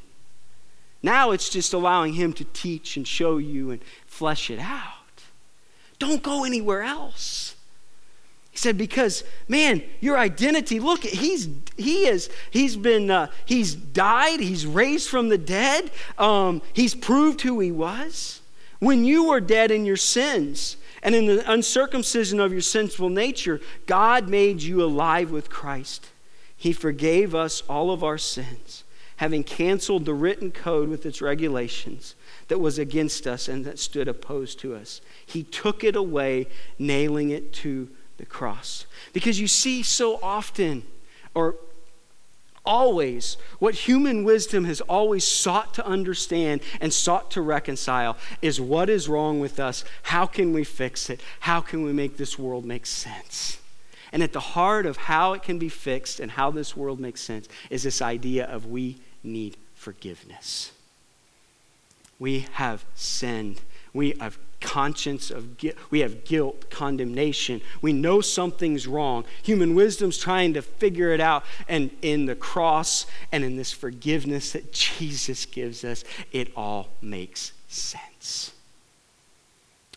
Now 1.04 1.32
it's 1.32 1.50
just 1.50 1.74
allowing 1.74 2.14
him 2.14 2.32
to 2.32 2.44
teach 2.44 2.96
and 2.96 3.06
show 3.06 3.36
you 3.36 3.70
and 3.70 3.82
flesh 4.06 4.48
it 4.48 4.58
out. 4.58 5.22
Don't 5.98 6.22
go 6.22 6.44
anywhere 6.44 6.82
else. 6.82 7.56
He 8.50 8.56
said, 8.56 8.78
because, 8.78 9.22
man, 9.46 9.82
your 10.00 10.16
identity, 10.16 10.80
look, 10.80 11.02
he's, 11.02 11.46
he 11.76 12.06
is, 12.06 12.30
he's 12.50 12.74
been, 12.76 13.10
uh, 13.10 13.26
he's 13.44 13.74
died, 13.74 14.40
he's 14.40 14.64
raised 14.64 15.10
from 15.10 15.28
the 15.28 15.36
dead, 15.36 15.90
um, 16.16 16.62
he's 16.72 16.94
proved 16.94 17.42
who 17.42 17.60
he 17.60 17.70
was. 17.70 18.40
When 18.78 19.04
you 19.04 19.28
were 19.28 19.40
dead 19.40 19.70
in 19.70 19.84
your 19.84 19.98
sins 19.98 20.78
and 21.02 21.14
in 21.14 21.26
the 21.26 21.52
uncircumcision 21.52 22.40
of 22.40 22.50
your 22.50 22.62
sinful 22.62 23.10
nature, 23.10 23.60
God 23.84 24.30
made 24.30 24.62
you 24.62 24.82
alive 24.82 25.30
with 25.30 25.50
Christ. 25.50 26.06
He 26.56 26.72
forgave 26.72 27.34
us 27.34 27.62
all 27.68 27.90
of 27.90 28.02
our 28.02 28.16
sins, 28.16 28.83
having 29.16 29.44
canceled 29.44 30.04
the 30.04 30.14
written 30.14 30.50
code 30.50 30.88
with 30.88 31.06
its 31.06 31.22
regulations 31.22 32.14
that 32.48 32.58
was 32.58 32.78
against 32.78 33.26
us 33.26 33.48
and 33.48 33.64
that 33.64 33.78
stood 33.78 34.08
opposed 34.08 34.58
to 34.60 34.74
us. 34.74 35.00
He 35.24 35.42
took 35.42 35.84
it 35.84 35.96
away, 35.96 36.46
nailing 36.78 37.30
it 37.30 37.52
to 37.54 37.88
the 38.16 38.26
cross. 38.26 38.86
Because 39.12 39.40
you 39.40 39.48
see, 39.48 39.82
so 39.82 40.18
often, 40.22 40.82
or 41.34 41.56
always, 42.64 43.36
what 43.58 43.74
human 43.74 44.24
wisdom 44.24 44.64
has 44.64 44.80
always 44.82 45.24
sought 45.24 45.74
to 45.74 45.86
understand 45.86 46.60
and 46.80 46.92
sought 46.92 47.30
to 47.32 47.40
reconcile 47.40 48.16
is 48.42 48.60
what 48.60 48.88
is 48.88 49.08
wrong 49.08 49.40
with 49.40 49.60
us? 49.60 49.84
How 50.04 50.26
can 50.26 50.52
we 50.52 50.64
fix 50.64 51.10
it? 51.10 51.20
How 51.40 51.60
can 51.60 51.82
we 51.82 51.92
make 51.92 52.16
this 52.16 52.38
world 52.38 52.64
make 52.64 52.86
sense? 52.86 53.58
And 54.14 54.22
at 54.22 54.32
the 54.32 54.38
heart 54.38 54.86
of 54.86 54.96
how 54.96 55.32
it 55.32 55.42
can 55.42 55.58
be 55.58 55.68
fixed 55.68 56.20
and 56.20 56.30
how 56.30 56.52
this 56.52 56.76
world 56.76 57.00
makes 57.00 57.20
sense 57.20 57.48
is 57.68 57.82
this 57.82 58.00
idea 58.00 58.46
of 58.46 58.64
we 58.64 58.98
need 59.24 59.56
forgiveness. 59.74 60.70
We 62.20 62.46
have 62.52 62.84
sinned. 62.94 63.60
We 63.92 64.14
have 64.20 64.38
conscience 64.60 65.32
of 65.32 65.58
guilt. 65.58 65.74
we 65.90 65.98
have 65.98 66.24
guilt, 66.24 66.70
condemnation. 66.70 67.60
We 67.82 67.92
know 67.92 68.20
something's 68.20 68.86
wrong. 68.86 69.24
Human 69.42 69.74
wisdom's 69.74 70.16
trying 70.16 70.54
to 70.54 70.62
figure 70.62 71.10
it 71.10 71.20
out. 71.20 71.44
And 71.68 71.90
in 72.00 72.26
the 72.26 72.36
cross 72.36 73.06
and 73.32 73.42
in 73.42 73.56
this 73.56 73.72
forgiveness 73.72 74.52
that 74.52 74.72
Jesus 74.72 75.44
gives 75.44 75.82
us, 75.82 76.04
it 76.30 76.52
all 76.56 76.90
makes 77.02 77.50
sense. 77.66 78.52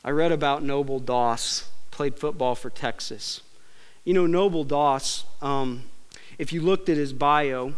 I 0.03 0.09
read 0.09 0.31
about 0.31 0.63
Noble 0.63 0.99
Doss, 0.99 1.69
played 1.91 2.17
football 2.17 2.55
for 2.55 2.71
Texas. 2.71 3.41
You 4.07 4.13
know, 4.13 4.25
Noble 4.25 4.63
Doss, 4.63 5.25
um, 5.41 5.83
if 6.37 6.53
you 6.53 6.61
looked 6.61 6.87
at 6.87 6.95
his 6.95 7.11
bio, 7.11 7.73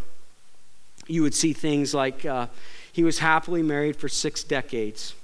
you 1.08 1.24
would 1.24 1.34
see 1.34 1.54
things 1.54 1.96
like 1.96 2.24
uh, 2.24 2.46
he 2.92 3.04
was 3.04 3.18
happily 3.18 3.64
married 3.64 3.96
for 3.96 4.08
six 4.08 4.44
decades. 4.44 5.16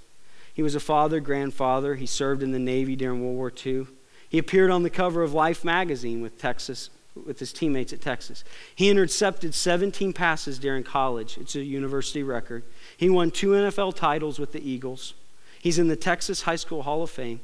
He 0.52 0.64
was 0.64 0.74
a 0.74 0.80
father, 0.80 1.20
grandfather. 1.20 1.94
He 1.94 2.08
served 2.08 2.42
in 2.42 2.54
the 2.54 2.58
Navy 2.58 2.96
during 2.96 3.22
World 3.22 3.36
War 3.36 3.54
II. 3.64 3.86
He 4.28 4.40
appeared 4.40 4.72
on 4.72 4.82
the 4.82 4.90
cover 4.90 5.22
of 5.22 5.32
Life 5.32 5.64
magazine 5.64 6.24
with 6.24 6.40
Texas, 6.40 6.90
with 7.24 7.38
his 7.38 7.54
teammates 7.54 7.94
at 7.94 8.02
Texas. 8.02 8.44
He 8.74 8.90
intercepted 8.90 9.54
17 9.54 10.12
passes 10.12 10.58
during 10.58 10.82
college. 10.82 11.38
It's 11.38 11.56
a 11.56 11.64
university 11.64 12.24
record. 12.24 12.64
He 12.98 13.12
won 13.12 13.30
two 13.30 13.50
NFL 13.50 13.94
titles 13.96 14.40
with 14.40 14.54
the 14.54 14.68
Eagles. 14.68 15.14
He's 15.62 15.78
in 15.78 15.88
the 15.88 15.96
Texas 15.96 16.42
High 16.42 16.56
School 16.56 16.82
Hall 16.82 17.04
of 17.04 17.12
Fame 17.12 17.42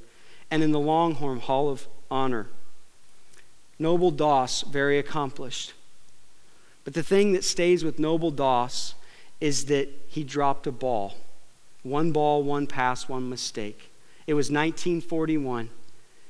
and 0.50 0.64
in 0.64 0.72
the 0.72 0.80
Longhorn 0.80 1.42
Hall 1.42 1.70
of 1.70 1.88
Honor. 2.10 2.48
Noble 3.82 4.12
Doss, 4.12 4.62
very 4.62 5.00
accomplished. 5.00 5.74
But 6.84 6.94
the 6.94 7.02
thing 7.02 7.34
that 7.34 7.44
stays 7.44 7.84
with 7.84 7.98
Noble 7.98 8.30
Doss 8.30 8.94
is 9.40 9.66
that 9.66 9.90
he 10.08 10.24
dropped 10.24 10.68
a 10.68 10.72
ball. 10.72 11.16
One 11.82 12.12
ball, 12.12 12.44
one 12.44 12.68
pass, 12.68 13.10
one 13.10 13.28
mistake. 13.28 13.90
It 14.28 14.36
was 14.36 14.52
1941. 14.52 15.72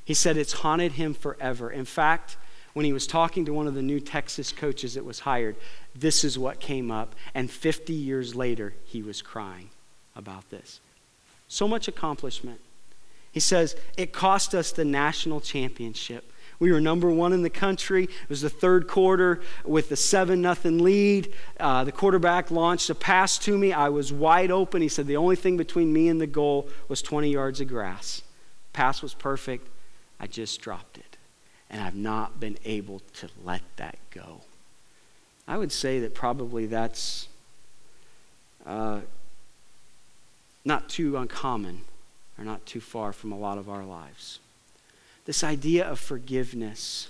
He 0.06 0.14
said 0.14 0.38
it's 0.38 0.54
haunted 0.54 0.94
him 0.94 1.14
forever. 1.14 1.70
In 1.70 1.84
fact, 1.84 2.38
when 2.72 2.86
he 2.86 2.94
was 2.94 3.06
talking 3.06 3.44
to 3.44 3.54
one 3.54 3.68
of 3.68 3.74
the 3.74 3.82
new 3.82 4.00
Texas 4.00 4.54
coaches 4.54 4.94
that 4.94 5.04
was 5.04 5.20
hired, 5.20 5.58
this 5.94 6.24
is 6.24 6.40
what 6.40 6.62
came 6.62 6.90
up. 6.90 7.16
And 7.34 7.52
50 7.52 7.92
years 7.92 8.34
later, 8.34 8.74
he 8.86 9.02
was 9.02 9.22
crying 9.22 9.70
about 10.16 10.50
this. 10.52 10.80
So 11.50 11.68
much 11.68 11.90
accomplishment. 11.90 12.62
He 13.30 13.42
says, 13.42 13.76
It 13.98 14.14
cost 14.14 14.56
us 14.56 14.72
the 14.72 14.86
national 14.86 15.42
championship. 15.42 16.32
We 16.62 16.72
were 16.72 16.80
number 16.80 17.10
one 17.10 17.34
in 17.34 17.42
the 17.42 17.50
country. 17.50 18.04
It 18.04 18.30
was 18.30 18.42
the 18.42 18.50
third 18.50 18.88
quarter 18.88 19.42
with 19.66 19.92
a 19.92 19.96
7 19.96 20.40
nothing 20.40 20.78
lead. 20.78 21.34
Uh, 21.60 21.84
the 21.84 21.92
quarterback 21.92 22.52
launched 22.52 22.88
a 22.92 22.94
pass 22.94 23.40
to 23.40 23.58
me. 23.58 23.74
I 23.74 23.90
was 23.90 24.14
wide 24.14 24.52
open. 24.52 24.84
He 24.84 24.88
said 24.88 25.08
the 25.08 25.18
only 25.18 25.36
thing 25.36 25.58
between 25.58 25.92
me 25.92 26.08
and 26.08 26.22
the 26.22 26.28
goal 26.28 26.70
was 26.88 27.02
20 27.02 27.32
yards 27.32 27.62
of 27.62 27.68
grass. 27.68 28.22
Pass 28.74 29.02
was 29.02 29.16
perfect. 29.16 29.70
I 30.20 30.28
just 30.28 30.62
dropped 30.62 31.00
it. 31.00 31.18
And 31.72 31.82
I've 31.82 31.96
not 31.96 32.40
been 32.40 32.60
able 32.64 33.02
to 33.16 33.28
let 33.44 33.64
that 33.78 33.98
go. 34.12 34.42
I 35.48 35.58
would 35.58 35.72
say 35.72 36.00
that 36.02 36.14
probably 36.14 36.68
that's 36.68 37.28
uh, 38.68 39.00
not 40.64 40.90
too 40.90 41.18
uncommon 41.18 41.82
or 42.38 42.46
not 42.46 42.68
too 42.68 42.82
far 42.82 43.14
from 43.14 43.32
a 43.32 43.38
lot 43.38 43.58
of 43.58 43.68
our 43.68 43.84
lives. 43.84 44.41
This 45.26 45.44
idea 45.44 45.86
of 45.88 46.00
forgiveness 46.00 47.10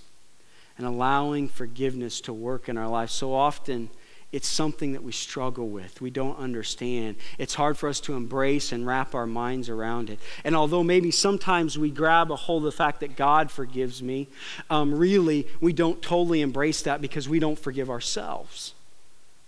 and 0.78 0.88
allowing 0.88 1.48
forgiveness 1.48 2.22
to 2.22 2.34
work 2.34 2.68
in 2.68 2.78
our 2.78 2.88
lives. 2.88 3.14
So 3.14 3.34
often, 3.34 3.90
it's 4.32 4.48
something 4.48 4.94
that 4.94 5.04
we 5.04 5.12
struggle 5.12 5.68
with. 5.68 6.00
We 6.00 6.10
don't 6.10 6.38
understand. 6.38 7.18
It's 7.38 7.56
hard 7.56 7.78
for 7.78 7.90
us 7.90 8.00
to 8.02 8.14
embrace 8.14 8.72
and 8.72 8.88
wrap 8.88 9.14
our 9.14 9.28
minds 9.28 9.68
around 9.68 10.10
it. 10.10 10.20
And 10.46 10.56
although 10.56 10.84
maybe 10.84 11.12
sometimes 11.12 11.78
we 11.78 11.92
grab 11.92 12.32
a 12.32 12.36
hold 12.36 12.62
of 12.62 12.72
the 12.72 12.78
fact 12.78 13.02
that 13.02 13.18
God 13.18 13.52
forgives 13.52 14.02
me, 14.02 14.30
um, 14.70 14.96
really, 14.96 15.48
we 15.60 15.74
don't 15.74 16.02
totally 16.02 16.42
embrace 16.42 16.82
that 16.84 17.02
because 17.02 17.28
we 17.28 17.40
don't 17.40 17.60
forgive 17.60 17.90
ourselves. 17.90 18.74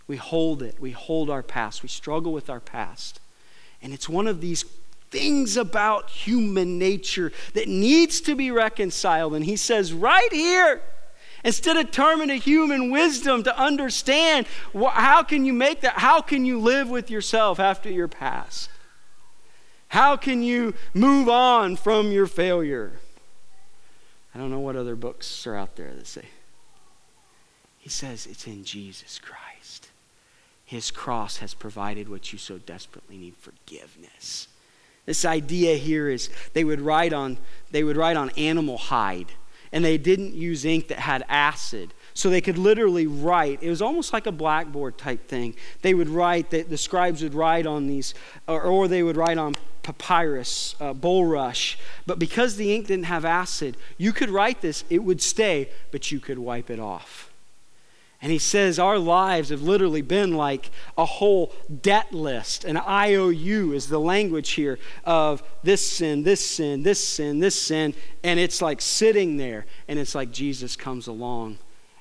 We 0.06 0.18
hold 0.18 0.62
it, 0.62 0.80
we 0.82 0.92
hold 0.92 1.30
our 1.30 1.44
past, 1.44 1.82
we 1.82 1.90
struggle 1.90 2.34
with 2.34 2.50
our 2.50 2.60
past. 2.60 3.22
And 3.82 3.94
it's 3.94 4.10
one 4.10 4.28
of 4.28 4.42
these 4.42 4.66
things 5.14 5.56
about 5.58 6.10
human 6.10 6.80
nature 6.80 7.32
that 7.54 7.68
needs 7.70 8.20
to 8.22 8.36
be 8.36 8.50
reconciled. 8.50 9.36
And 9.36 9.46
he 9.46 9.56
says, 9.56 9.94
right 9.94 10.34
here, 10.34 10.82
instead 11.46 11.78
of 11.78 11.92
turning 11.92 12.30
to 12.30 12.36
human 12.36 12.90
wisdom 12.90 13.44
to 13.44 13.58
understand 13.58 14.48
how 14.74 15.22
can 15.22 15.46
you 15.46 15.54
make 15.54 15.82
that, 15.82 16.00
how 16.00 16.20
can 16.20 16.46
you 16.46 16.60
live 16.60 16.90
with 16.90 17.12
yourself 17.12 17.60
after 17.60 17.92
your 17.92 18.08
past? 18.08 18.72
How 19.90 20.18
can 20.18 20.42
you 20.42 20.74
move 20.96 21.30
on 21.30 21.76
from 21.76 22.12
your 22.12 22.26
failure? 22.26 22.94
I 24.34 24.40
don't 24.40 24.50
know 24.50 24.60
what 24.60 24.76
other 24.76 24.96
books 24.96 25.46
are 25.46 25.56
out 25.56 25.76
there 25.76 25.94
that 25.94 26.08
say. 26.08 26.26
He 27.78 27.90
says 27.90 28.26
it's 28.26 28.48
in 28.48 28.64
Jesus 28.64 29.20
Christ. 29.20 29.90
His 30.66 30.90
cross 30.90 31.38
has 31.38 31.54
provided 31.54 32.10
what 32.10 32.34
you 32.34 32.40
so 32.40 32.58
desperately 32.58 33.18
need 33.18 33.36
forgiveness. 33.38 34.48
This 35.06 35.26
idea 35.26 35.76
here 35.76 36.10
is 36.10 36.30
they 36.54 36.64
would 36.64 36.82
write 36.82 37.14
on 37.14 37.38
they 37.72 37.84
would 37.84 37.98
write 37.98 38.16
on 38.16 38.30
animal 38.32 38.78
hide 38.78 39.34
and 39.74 39.84
they 39.84 39.98
didn't 39.98 40.36
use 40.36 40.64
ink 40.64 40.88
that 40.90 41.00
had 41.00 41.26
acid. 41.28 41.94
So 42.14 42.30
they 42.30 42.42
could 42.42 42.60
literally 42.60 43.08
write. 43.08 43.64
It 43.64 43.72
was 43.72 43.82
almost 43.82 44.14
like 44.14 44.28
a 44.28 44.32
blackboard 44.32 45.00
type 45.00 45.28
thing. 45.28 45.56
They 45.82 45.96
would 45.96 46.10
write, 46.10 46.52
the, 46.52 46.62
the 46.62 46.78
scribes 46.78 47.24
would 47.24 47.34
write 47.34 47.66
on 47.66 47.88
these, 47.88 48.14
or, 48.48 48.62
or 48.62 48.88
they 48.88 49.02
would 49.02 49.18
write 49.18 49.40
on 49.40 49.56
papyrus, 49.82 50.76
uh, 50.80 50.94
bulrush. 50.94 51.78
But 52.06 52.20
because 52.20 52.56
the 52.56 52.74
ink 52.74 52.86
didn't 52.86 53.06
have 53.06 53.26
acid, 53.26 53.76
you 53.98 54.14
could 54.14 54.30
write 54.30 54.62
this, 54.62 54.84
it 54.92 55.00
would 55.00 55.24
stay, 55.24 55.72
but 55.92 56.12
you 56.12 56.20
could 56.20 56.38
wipe 56.38 56.70
it 56.70 56.80
off. 56.80 57.33
And 58.24 58.32
he 58.32 58.40
says 58.40 58.80
our 58.80 58.98
lives 58.98 59.50
have 59.50 59.62
literally 59.64 60.02
been 60.02 60.34
like 60.34 60.72
a 60.98 61.04
whole 61.04 61.52
debt 61.82 62.14
list. 62.14 62.64
An 62.64 62.78
IOU 62.78 63.74
is 63.74 63.90
the 63.90 64.00
language 64.00 64.52
here 64.52 64.80
of 65.04 65.44
this 65.62 65.86
sin, 65.86 66.24
this 66.24 66.50
sin, 66.50 66.84
this 66.84 67.06
sin, 67.06 67.40
this 67.40 67.62
sin. 67.62 67.94
And 68.24 68.40
it's 68.40 68.62
like 68.62 68.80
sitting 68.80 69.36
there. 69.36 69.66
And 69.90 70.00
it's 70.00 70.16
like 70.16 70.32
Jesus 70.32 70.78
comes 70.78 71.08
along 71.08 71.58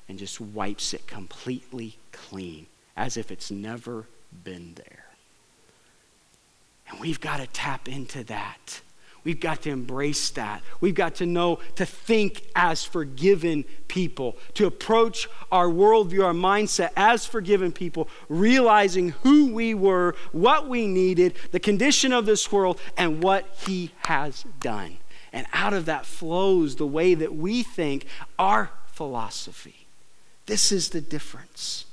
and 0.07 0.17
just 0.17 0.39
wipes 0.39 0.93
it 0.93 1.07
completely 1.07 1.97
clean 2.13 2.67
as 2.95 3.17
if 3.17 3.29
it's 3.29 3.51
never 3.51 4.07
been 4.45 4.75
there. 4.75 5.03
And 6.87 7.01
we've 7.01 7.19
got 7.19 7.41
to 7.41 7.47
tap 7.47 7.89
into 7.89 8.23
that. 8.23 8.79
We've 9.23 9.39
got 9.39 9.61
to 9.61 9.69
embrace 9.69 10.29
that. 10.31 10.61
We've 10.81 10.95
got 10.95 11.15
to 11.15 11.25
know 11.25 11.59
to 11.75 11.85
think 11.85 12.43
as 12.55 12.83
forgiven 12.83 13.63
people, 13.87 14.37
to 14.55 14.65
approach 14.65 15.29
our 15.51 15.67
worldview, 15.67 16.25
our 16.25 16.33
mindset 16.33 16.89
as 16.97 17.25
forgiven 17.25 17.71
people, 17.71 18.09
realizing 18.27 19.09
who 19.23 19.53
we 19.53 19.73
were, 19.73 20.15
what 20.31 20.67
we 20.67 20.87
needed, 20.87 21.35
the 21.51 21.59
condition 21.59 22.11
of 22.11 22.25
this 22.25 22.51
world, 22.51 22.81
and 22.97 23.23
what 23.23 23.47
He 23.65 23.91
has 23.99 24.43
done. 24.59 24.97
And 25.31 25.47
out 25.53 25.73
of 25.73 25.85
that 25.85 26.05
flows 26.05 26.75
the 26.75 26.87
way 26.87 27.15
that 27.15 27.33
we 27.33 27.63
think 27.63 28.05
our 28.37 28.71
philosophy. 28.87 29.87
This 30.45 30.71
is 30.71 30.89
the 30.89 31.01
difference. 31.01 31.85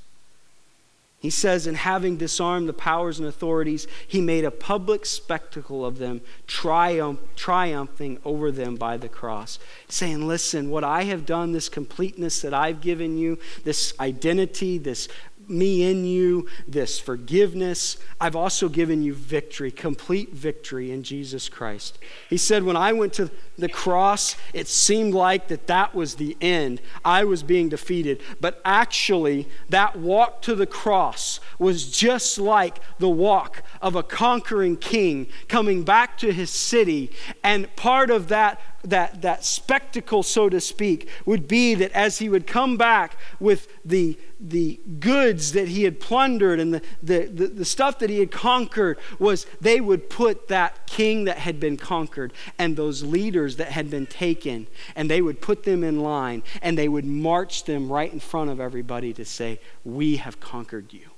He 1.20 1.28
says, 1.28 1.66
in 1.66 1.74
having 1.74 2.16
disarmed 2.16 2.66
the 2.66 2.72
powers 2.72 3.18
and 3.18 3.28
authorities, 3.28 3.86
he 4.08 4.22
made 4.22 4.46
a 4.46 4.50
public 4.50 5.04
spectacle 5.04 5.84
of 5.84 5.98
them, 5.98 6.22
triumph, 6.46 7.20
triumphing 7.36 8.18
over 8.24 8.50
them 8.50 8.76
by 8.76 8.96
the 8.96 9.08
cross. 9.10 9.58
Saying, 9.86 10.26
listen, 10.26 10.70
what 10.70 10.82
I 10.82 11.02
have 11.04 11.26
done, 11.26 11.52
this 11.52 11.68
completeness 11.68 12.40
that 12.40 12.54
I've 12.54 12.80
given 12.80 13.18
you, 13.18 13.38
this 13.64 13.92
identity, 14.00 14.78
this 14.78 15.08
me 15.50 15.90
in 15.90 16.04
you, 16.04 16.46
this 16.66 16.98
forgiveness. 16.98 17.98
I've 18.20 18.36
also 18.36 18.68
given 18.68 19.02
you 19.02 19.14
victory, 19.14 19.70
complete 19.70 20.32
victory 20.32 20.90
in 20.90 21.02
Jesus 21.02 21.48
Christ. 21.48 21.98
He 22.28 22.36
said, 22.36 22.62
When 22.62 22.76
I 22.76 22.92
went 22.92 23.12
to 23.14 23.30
the 23.58 23.68
cross, 23.68 24.36
it 24.52 24.68
seemed 24.68 25.14
like 25.14 25.48
that 25.48 25.66
that 25.66 25.94
was 25.94 26.14
the 26.14 26.36
end. 26.40 26.80
I 27.04 27.24
was 27.24 27.42
being 27.42 27.68
defeated. 27.68 28.22
But 28.40 28.60
actually, 28.64 29.48
that 29.68 29.96
walk 29.96 30.42
to 30.42 30.54
the 30.54 30.66
cross 30.66 31.40
was 31.58 31.90
just 31.90 32.38
like 32.38 32.80
the 32.98 33.08
walk 33.08 33.62
of 33.82 33.96
a 33.96 34.02
conquering 34.02 34.76
king 34.76 35.26
coming 35.48 35.82
back 35.82 36.16
to 36.18 36.32
his 36.32 36.50
city. 36.50 37.10
And 37.42 37.74
part 37.76 38.10
of 38.10 38.28
that 38.28 38.60
that, 38.84 39.22
that 39.22 39.44
spectacle, 39.44 40.22
so 40.22 40.48
to 40.48 40.60
speak, 40.60 41.08
would 41.26 41.46
be 41.46 41.74
that 41.74 41.92
as 41.92 42.18
he 42.18 42.28
would 42.28 42.46
come 42.46 42.76
back 42.76 43.16
with 43.38 43.68
the, 43.84 44.18
the 44.38 44.80
goods 44.98 45.39
that 45.52 45.68
he 45.68 45.84
had 45.84 46.00
plundered 46.00 46.60
and 46.60 46.74
the, 46.74 46.82
the, 47.02 47.26
the, 47.26 47.46
the, 47.46 47.64
stuff 47.64 47.98
that 47.98 48.10
he 48.10 48.18
had 48.18 48.30
conquered, 48.30 48.98
was 49.18 49.46
they 49.60 49.80
would 49.80 50.10
put 50.10 50.48
that 50.48 50.86
king 50.86 51.24
that 51.24 51.38
had 51.38 51.58
been 51.58 51.76
conquered 51.76 52.32
and 52.58 52.76
those 52.76 53.02
leaders 53.02 53.56
that 53.56 53.72
had 53.72 53.90
been 53.90 54.06
taken, 54.06 54.66
and 54.94 55.10
they 55.10 55.20
would 55.20 55.40
put 55.40 55.64
them 55.64 55.82
in 55.82 56.00
line 56.00 56.42
and 56.62 56.76
they 56.76 56.88
would 56.88 57.04
march 57.04 57.64
them 57.64 57.90
right 57.90 58.12
in 58.12 58.20
front 58.20 58.50
of 58.50 58.60
everybody 58.60 59.12
to 59.14 59.24
say, 59.24 59.60
We 59.84 60.16
have 60.16 60.40
conquered 60.40 60.92
you. 60.92 61.10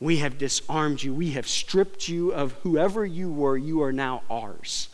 We 0.00 0.18
have 0.18 0.38
disarmed 0.38 1.02
you. 1.02 1.12
We 1.12 1.30
have 1.30 1.48
stripped 1.48 2.08
you 2.08 2.32
of 2.32 2.52
whoever 2.62 3.04
you 3.04 3.32
were. 3.32 3.56
You 3.56 3.82
are 3.82 3.92
now 3.92 4.22
ours. 4.30 4.88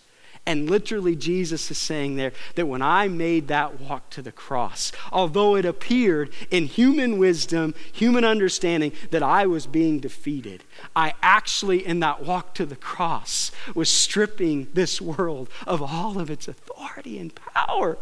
And 0.46 0.68
literally, 0.68 1.16
Jesus 1.16 1.70
is 1.70 1.78
saying 1.78 2.16
there 2.16 2.32
that 2.54 2.66
when 2.66 2.82
I 2.82 3.08
made 3.08 3.48
that 3.48 3.80
walk 3.80 4.10
to 4.10 4.20
the 4.20 4.32
cross, 4.32 4.92
although 5.10 5.56
it 5.56 5.64
appeared 5.64 6.30
in 6.50 6.66
human 6.66 7.16
wisdom, 7.16 7.74
human 7.92 8.24
understanding, 8.24 8.92
that 9.10 9.22
I 9.22 9.46
was 9.46 9.66
being 9.66 10.00
defeated, 10.00 10.62
I 10.94 11.14
actually, 11.22 11.86
in 11.86 12.00
that 12.00 12.24
walk 12.24 12.54
to 12.54 12.66
the 12.66 12.76
cross, 12.76 13.52
was 13.74 13.88
stripping 13.88 14.68
this 14.74 15.00
world 15.00 15.48
of 15.66 15.80
all 15.80 16.20
of 16.20 16.30
its 16.30 16.46
authority 16.46 17.18
and 17.18 17.34
power. 17.34 17.96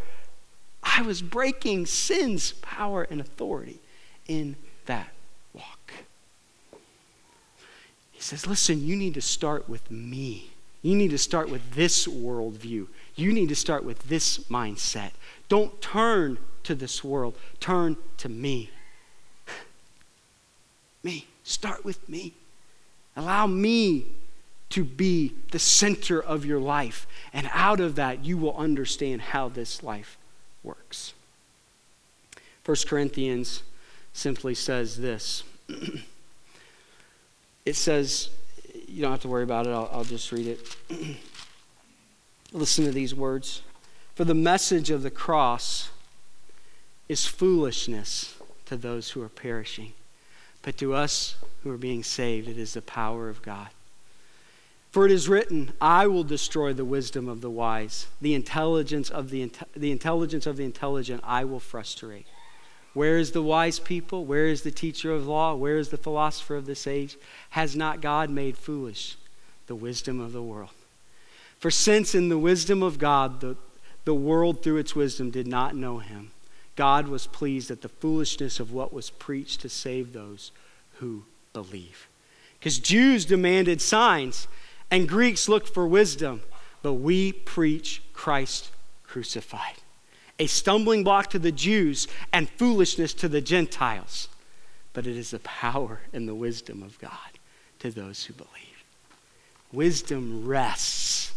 I 0.83 1.03
was 1.03 1.23
breaking 1.23 1.87
sin's 1.87 2.53
power 2.55 3.05
and 3.09 3.21
authority 3.21 3.79
in 4.27 4.57
that 4.87 5.11
walk. 5.53 5.93
He 8.11 8.21
says, 8.21 8.49
Listen, 8.49 8.85
you 8.85 8.97
need 8.97 9.15
to 9.15 9.21
start 9.21 9.69
with 9.69 9.89
me. 9.93 10.52
You 10.83 10.97
need 10.97 11.11
to 11.13 11.19
start 11.19 11.49
with 11.49 11.75
this 11.75 12.07
worldview. 12.07 12.89
You 13.15 13.33
need 13.33 13.49
to 13.49 13.55
start 13.55 13.85
with 13.85 14.09
this 14.09 14.39
mindset. 14.39 15.13
Don't 15.49 15.81
turn 15.81 16.39
to 16.65 16.75
this 16.75 17.03
world, 17.03 17.37
turn 17.61 17.97
to 18.19 18.29
me. 18.29 18.71
me. 21.03 21.27
Start 21.45 21.85
with 21.85 22.09
me. 22.09 22.35
Allow 23.17 23.47
me 23.47 24.07
to 24.71 24.85
be 24.85 25.35
the 25.51 25.59
center 25.59 26.21
of 26.21 26.47
your 26.47 26.61
life. 26.61 27.07
And 27.33 27.49
out 27.53 27.81
of 27.81 27.97
that, 27.97 28.25
you 28.25 28.39
will 28.39 28.57
understand 28.57 29.21
how 29.21 29.49
this 29.49 29.83
life 29.83 30.17
works. 30.63 31.13
1 32.65 32.77
Corinthians 32.87 33.63
simply 34.13 34.55
says 34.55 34.99
this 34.99 35.43
it 37.67 37.75
says, 37.75 38.31
you 38.93 39.01
don't 39.01 39.11
have 39.11 39.23
to 39.23 39.29
worry 39.29 39.43
about 39.43 39.67
it. 39.67 39.71
I'll, 39.71 39.89
I'll 39.93 40.05
just 40.05 40.31
read 40.33 40.47
it. 40.47 40.77
Listen 42.53 42.85
to 42.85 42.93
these 42.93 43.15
words. 43.15 43.63
For 44.15 44.25
the 44.25 44.35
message 44.35 44.91
of 44.91 45.03
the 45.03 45.11
cross 45.11 45.89
is 47.09 47.25
foolishness 47.25 48.37
to 48.67 48.77
those 48.77 49.11
who 49.11 49.23
are 49.23 49.31
perishing, 49.31 49.95
but 50.61 50.77
to 50.79 50.95
us 50.95 51.37
who 51.63 51.71
are 51.71 51.79
being 51.79 52.03
saved, 52.03 52.49
it 52.49 52.59
is 52.59 52.75
the 52.75 52.83
power 52.83 53.31
of 53.31 53.41
God. 53.41 53.69
For 54.91 55.07
it 55.07 55.13
is 55.13 55.27
written, 55.27 55.73
I 55.81 56.07
will 56.07 56.25
destroy 56.25 56.75
the 56.75 56.85
wisdom 56.85 57.27
of 57.27 57.41
the 57.41 57.51
wise, 57.51 58.09
the 58.21 58.35
intelligence 58.35 59.09
of 59.09 59.31
the, 59.31 59.51
the 59.75 59.91
intelligence 59.91 60.47
of 60.47 60.59
the 60.59 60.67
intelligent 60.67 61.23
I 61.25 61.45
will 61.45 61.61
frustrate. 61.61 62.27
Where 62.95 63.17
is 63.17 63.33
the 63.33 63.43
wise 63.43 63.79
people? 63.79 64.25
Where 64.25 64.47
is 64.47 64.63
the 64.63 64.71
teacher 64.71 65.13
of 65.13 65.27
law? 65.27 65.55
Where 65.55 65.79
is 65.79 65.89
the 65.89 65.97
philosopher 65.97 66.57
of 66.57 66.67
this 66.67 66.87
age? 66.87 67.17
Has 67.51 67.75
not 67.75 68.01
God 68.01 68.29
made 68.29 68.59
foolish 68.59 69.17
the 69.67 69.75
wisdom 69.75 70.21
of 70.21 70.33
the 70.33 70.43
world? 70.43 70.71
For 71.59 71.71
since 71.71 72.15
in 72.15 72.29
the 72.29 72.39
wisdom 72.39 72.83
of 72.83 72.99
God, 72.99 73.41
the, 73.41 73.57
the 74.05 74.15
world 74.15 74.63
through 74.63 74.79
its 74.79 74.95
wisdom 74.95 75.31
did 75.31 75.47
not 75.47 75.75
know 75.75 75.99
him, 75.99 76.33
God 76.77 77.09
was 77.09 77.27
pleased 77.27 77.71
at 77.71 77.83
the 77.83 77.89
foolishness 77.89 78.61
of 78.61 78.73
what 78.73 78.93
was 78.93 79.11
preached 79.11 79.61
to 79.61 79.69
save 79.69 80.13
those 80.13 80.51
who 80.95 81.25
believe. 81.53 82.09
Because 82.59 82.79
Jews 82.79 83.25
demanded 83.25 83.81
signs 83.81 84.49
and 84.91 85.09
Greeks 85.09 85.49
looked 85.49 85.69
for 85.69 85.87
wisdom, 85.87 86.43
but 86.83 86.95
we 86.95 87.33
preach 87.33 88.03
Christ 88.13 88.71
crucified 89.05 89.77
a 90.43 90.47
stumbling 90.47 91.05
block 91.05 91.31
to 91.31 91.39
the 91.39 91.53
Jews 91.53 92.09
and 92.33 92.51
foolishness 92.51 93.15
to 93.15 93.29
the 93.29 93.41
Gentiles. 93.41 94.27
But 94.93 95.07
it 95.07 95.17
is 95.17 95.31
the 95.31 95.39
power 95.39 96.01
and 96.13 96.27
the 96.27 96.35
wisdom 96.35 96.83
of 96.83 96.99
God 96.99 97.39
to 97.79 97.93
those 97.93 98.25
who 98.25 98.35
believe. 98.35 98.51
Wisdom 99.73 100.45
rests 100.45 101.33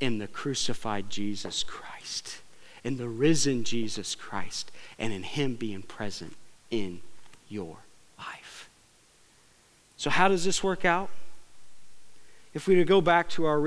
in 0.00 0.16
the 0.16 0.26
crucified 0.26 1.10
Jesus 1.10 1.62
Christ, 1.62 2.38
in 2.82 2.96
the 2.96 3.06
risen 3.06 3.64
Jesus 3.64 4.14
Christ, 4.14 4.72
and 4.98 5.12
in 5.12 5.24
Him 5.24 5.54
being 5.54 5.82
present 5.82 6.34
in 6.70 7.02
your 7.50 7.76
life. 8.18 8.70
So, 9.98 10.08
how 10.08 10.28
does 10.28 10.46
this 10.46 10.64
work 10.64 10.86
out? 10.86 11.10
If 12.54 12.66
we 12.66 12.76
were 12.76 12.80
to 12.80 12.88
go 12.88 13.02
back 13.02 13.28
to 13.30 13.44
our, 13.44 13.58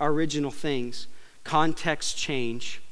our 0.00 0.10
original 0.10 0.50
things, 0.50 1.06
context 1.44 2.18
change 2.18 2.82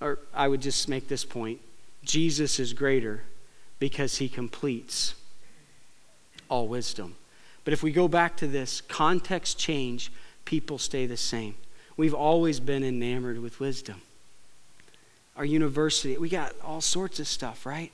or 0.00 0.18
I 0.34 0.48
would 0.48 0.62
just 0.62 0.88
make 0.88 1.08
this 1.08 1.24
point 1.24 1.60
Jesus 2.02 2.58
is 2.58 2.72
greater 2.72 3.22
because 3.78 4.18
he 4.18 4.28
completes 4.28 5.14
all 6.48 6.66
wisdom. 6.66 7.16
But 7.64 7.72
if 7.72 7.82
we 7.82 7.92
go 7.92 8.08
back 8.08 8.36
to 8.38 8.46
this, 8.46 8.80
context 8.80 9.58
change, 9.58 10.10
people 10.44 10.78
stay 10.78 11.06
the 11.06 11.16
same. 11.16 11.54
We've 11.96 12.14
always 12.14 12.60
been 12.60 12.82
enamored 12.82 13.38
with 13.38 13.60
wisdom. 13.60 14.00
Our 15.36 15.44
university, 15.44 16.16
we 16.16 16.28
got 16.28 16.54
all 16.64 16.80
sorts 16.80 17.20
of 17.20 17.28
stuff, 17.28 17.66
right? 17.66 17.92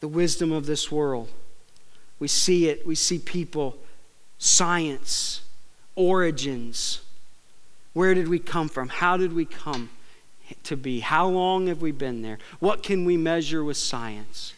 The 0.00 0.08
wisdom 0.08 0.52
of 0.52 0.66
this 0.66 0.90
world. 0.90 1.28
We 2.18 2.28
see 2.28 2.68
it, 2.68 2.86
we 2.86 2.94
see 2.94 3.18
people, 3.18 3.76
science, 4.38 5.42
origins, 5.94 7.00
where 7.92 8.14
did 8.14 8.28
we 8.28 8.38
come 8.38 8.68
from? 8.68 8.88
How 8.88 9.16
did 9.16 9.32
we 9.32 9.44
come 9.44 9.90
to 10.64 10.76
be? 10.76 11.00
How 11.00 11.28
long 11.28 11.66
have 11.66 11.82
we 11.82 11.92
been 11.92 12.22
there? 12.22 12.38
What 12.58 12.82
can 12.82 13.04
we 13.04 13.16
measure 13.16 13.62
with 13.62 13.76
science? 13.76 14.54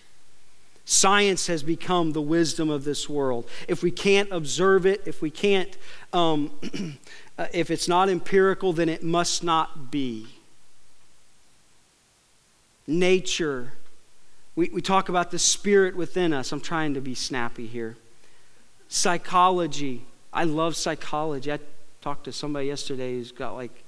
Science 0.84 1.46
has 1.46 1.62
become 1.62 2.12
the 2.12 2.20
wisdom 2.20 2.68
of 2.68 2.84
this 2.84 3.08
world. 3.08 3.48
If 3.68 3.82
we 3.82 3.90
can't 3.90 4.30
observe 4.30 4.84
it, 4.84 5.02
if 5.06 5.22
we 5.22 5.30
can't, 5.30 5.76
um, 6.12 6.50
uh, 7.38 7.46
if 7.52 7.70
it's 7.70 7.88
not 7.88 8.08
empirical, 8.08 8.72
then 8.72 8.88
it 8.88 9.02
must 9.02 9.42
not 9.42 9.90
be. 9.90 10.26
Nature. 12.86 13.72
We, 14.54 14.68
we 14.68 14.82
talk 14.82 15.08
about 15.08 15.30
the 15.30 15.38
spirit 15.38 15.96
within 15.96 16.34
us. 16.34 16.52
I'm 16.52 16.60
trying 16.60 16.92
to 16.94 17.00
be 17.00 17.14
snappy 17.14 17.66
here. 17.66 17.96
Psychology. 18.88 20.04
I 20.34 20.44
love 20.44 20.76
psychology. 20.76 21.50
I 21.50 21.60
talked 22.04 22.24
to 22.24 22.32
somebody 22.32 22.66
yesterday 22.66 23.14
who's 23.14 23.32
got 23.32 23.54
like, 23.54 23.82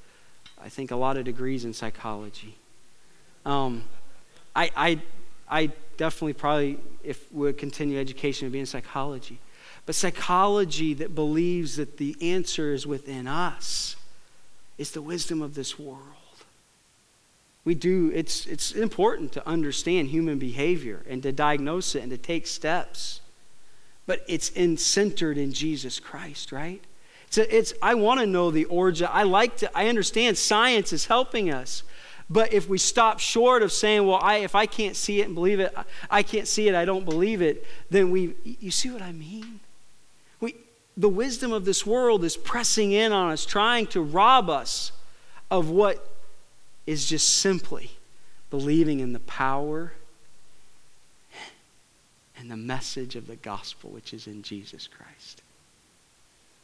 I 0.60 0.70
think, 0.70 0.90
a 0.90 0.96
lot 0.96 1.18
of 1.18 1.26
degrees 1.26 1.66
in 1.66 1.74
psychology. 1.74 2.56
Um, 3.44 3.84
I, 4.54 4.70
I, 4.74 5.00
I 5.50 5.70
definitely 5.98 6.32
probably, 6.32 6.78
if 7.04 7.30
would 7.30 7.58
continue 7.58 8.00
education, 8.00 8.46
would 8.46 8.54
be 8.54 8.58
in 8.58 8.64
psychology. 8.64 9.38
But 9.84 9.96
psychology 9.96 10.94
that 10.94 11.14
believes 11.14 11.76
that 11.76 11.98
the 11.98 12.16
answer 12.22 12.72
is 12.72 12.86
within 12.86 13.26
us 13.28 13.96
is 14.78 14.92
the 14.92 15.02
wisdom 15.02 15.42
of 15.42 15.54
this 15.54 15.78
world. 15.78 16.00
We 17.66 17.74
do, 17.74 18.10
it's, 18.14 18.46
it's 18.46 18.72
important 18.72 19.32
to 19.32 19.46
understand 19.46 20.08
human 20.08 20.38
behavior 20.38 21.04
and 21.06 21.22
to 21.22 21.32
diagnose 21.32 21.94
it 21.94 22.00
and 22.00 22.10
to 22.10 22.16
take 22.16 22.46
steps. 22.46 23.20
But 24.06 24.24
it's 24.26 24.48
in, 24.50 24.78
centered 24.78 25.36
in 25.36 25.52
Jesus 25.52 26.00
Christ, 26.00 26.50
right? 26.50 26.82
It's, 27.38 27.52
it's 27.52 27.72
I 27.82 27.94
want 27.94 28.20
to 28.20 28.26
know 28.26 28.50
the 28.50 28.64
origin. 28.66 29.08
I 29.10 29.24
like 29.24 29.58
to, 29.58 29.76
I 29.76 29.88
understand 29.88 30.38
science 30.38 30.92
is 30.92 31.06
helping 31.06 31.50
us. 31.50 31.82
But 32.28 32.52
if 32.52 32.68
we 32.68 32.78
stop 32.78 33.20
short 33.20 33.62
of 33.62 33.70
saying, 33.70 34.04
well, 34.04 34.18
I, 34.20 34.38
if 34.38 34.54
I 34.54 34.66
can't 34.66 34.96
see 34.96 35.20
it 35.20 35.26
and 35.26 35.34
believe 35.34 35.60
it, 35.60 35.72
I 36.10 36.22
can't 36.24 36.48
see 36.48 36.68
it, 36.68 36.74
I 36.74 36.84
don't 36.84 37.04
believe 37.04 37.40
it, 37.40 37.64
then 37.88 38.10
we, 38.10 38.34
you 38.44 38.72
see 38.72 38.90
what 38.90 39.00
I 39.00 39.12
mean? 39.12 39.60
We, 40.40 40.56
the 40.96 41.08
wisdom 41.08 41.52
of 41.52 41.64
this 41.64 41.86
world 41.86 42.24
is 42.24 42.36
pressing 42.36 42.90
in 42.90 43.12
on 43.12 43.30
us, 43.30 43.46
trying 43.46 43.86
to 43.88 44.00
rob 44.00 44.50
us 44.50 44.90
of 45.52 45.70
what 45.70 46.04
is 46.84 47.08
just 47.08 47.28
simply 47.28 47.92
believing 48.50 48.98
in 48.98 49.12
the 49.12 49.20
power 49.20 49.92
and 52.36 52.50
the 52.50 52.56
message 52.56 53.14
of 53.14 53.28
the 53.28 53.36
gospel, 53.36 53.90
which 53.90 54.12
is 54.12 54.26
in 54.26 54.42
Jesus 54.42 54.88
Christ. 54.88 55.42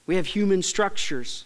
We 0.06 0.16
have 0.16 0.26
human 0.26 0.62
structures 0.62 1.44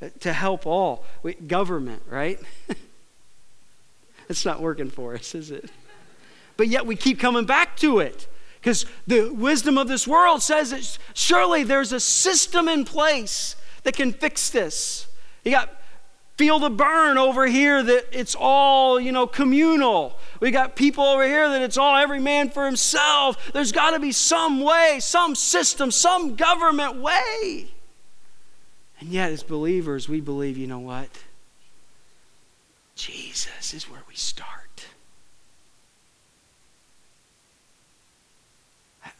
uh, 0.00 0.08
to 0.20 0.32
help 0.32 0.66
all. 0.66 1.04
We, 1.22 1.34
government, 1.34 2.02
right? 2.08 2.38
it's 4.28 4.44
not 4.44 4.60
working 4.60 4.90
for 4.90 5.14
us, 5.14 5.34
is 5.34 5.50
it? 5.50 5.70
But 6.56 6.68
yet 6.68 6.86
we 6.86 6.96
keep 6.96 7.18
coming 7.18 7.46
back 7.46 7.76
to 7.78 8.00
it 8.00 8.28
because 8.60 8.84
the 9.06 9.30
wisdom 9.30 9.78
of 9.78 9.88
this 9.88 10.06
world 10.06 10.42
says 10.42 10.70
that 10.70 10.98
surely 11.14 11.62
there's 11.62 11.92
a 11.92 12.00
system 12.00 12.68
in 12.68 12.84
place 12.84 13.56
that 13.84 13.96
can 13.96 14.12
fix 14.12 14.50
this. 14.50 15.06
You 15.44 15.52
got 15.52 15.70
feel 16.40 16.58
the 16.58 16.70
Bern 16.70 17.18
over 17.18 17.46
here 17.46 17.82
that 17.82 18.06
it's 18.12 18.34
all, 18.34 18.98
you 18.98 19.12
know, 19.12 19.26
communal. 19.26 20.18
We 20.40 20.50
got 20.50 20.74
people 20.74 21.04
over 21.04 21.22
here 21.22 21.46
that 21.50 21.60
it's 21.60 21.76
all 21.76 21.94
every 21.96 22.18
man 22.18 22.48
for 22.48 22.64
himself. 22.64 23.52
There's 23.52 23.72
got 23.72 23.90
to 23.90 24.00
be 24.00 24.10
some 24.10 24.62
way, 24.62 25.00
some 25.00 25.34
system, 25.34 25.90
some 25.90 26.36
government 26.36 26.96
way. 26.96 27.68
And 29.00 29.08
yet, 29.08 29.32
as 29.32 29.42
believers, 29.42 30.08
we 30.08 30.20
believe, 30.20 30.58
you 30.58 30.66
know 30.66 30.78
what? 30.78 31.08
Jesus 32.94 33.72
is 33.72 33.88
where 33.88 34.02
we 34.08 34.14
start. 34.14 34.86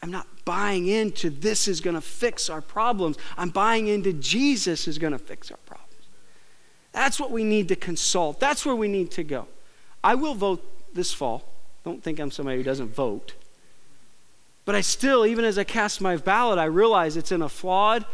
I'm 0.03 0.11
not 0.11 0.27
buying 0.45 0.87
into 0.87 1.29
this 1.29 1.67
is 1.67 1.81
going 1.81 1.95
to 1.95 2.01
fix 2.01 2.49
our 2.49 2.61
problems. 2.61 3.17
I'm 3.37 3.49
buying 3.49 3.87
into 3.87 4.13
Jesus 4.13 4.87
is 4.87 4.97
going 4.97 5.13
to 5.13 5.19
fix 5.19 5.51
our 5.51 5.57
problems. 5.65 5.89
That's 6.91 7.19
what 7.19 7.31
we 7.31 7.43
need 7.43 7.67
to 7.69 7.75
consult. 7.75 8.39
That's 8.39 8.65
where 8.65 8.75
we 8.75 8.87
need 8.87 9.11
to 9.11 9.23
go. 9.23 9.47
I 10.03 10.15
will 10.15 10.35
vote 10.35 10.63
this 10.93 11.13
fall. 11.13 11.43
Don't 11.83 12.03
think 12.03 12.19
I'm 12.19 12.31
somebody 12.31 12.57
who 12.57 12.63
doesn't 12.63 12.93
vote. 12.93 13.33
But 14.65 14.75
I 14.75 14.81
still, 14.81 15.25
even 15.25 15.45
as 15.45 15.57
I 15.57 15.63
cast 15.63 16.01
my 16.01 16.17
ballot, 16.17 16.59
I 16.59 16.65
realize 16.65 17.17
it's 17.17 17.31
in 17.31 17.41
a 17.41 17.49
flawed 17.49 18.05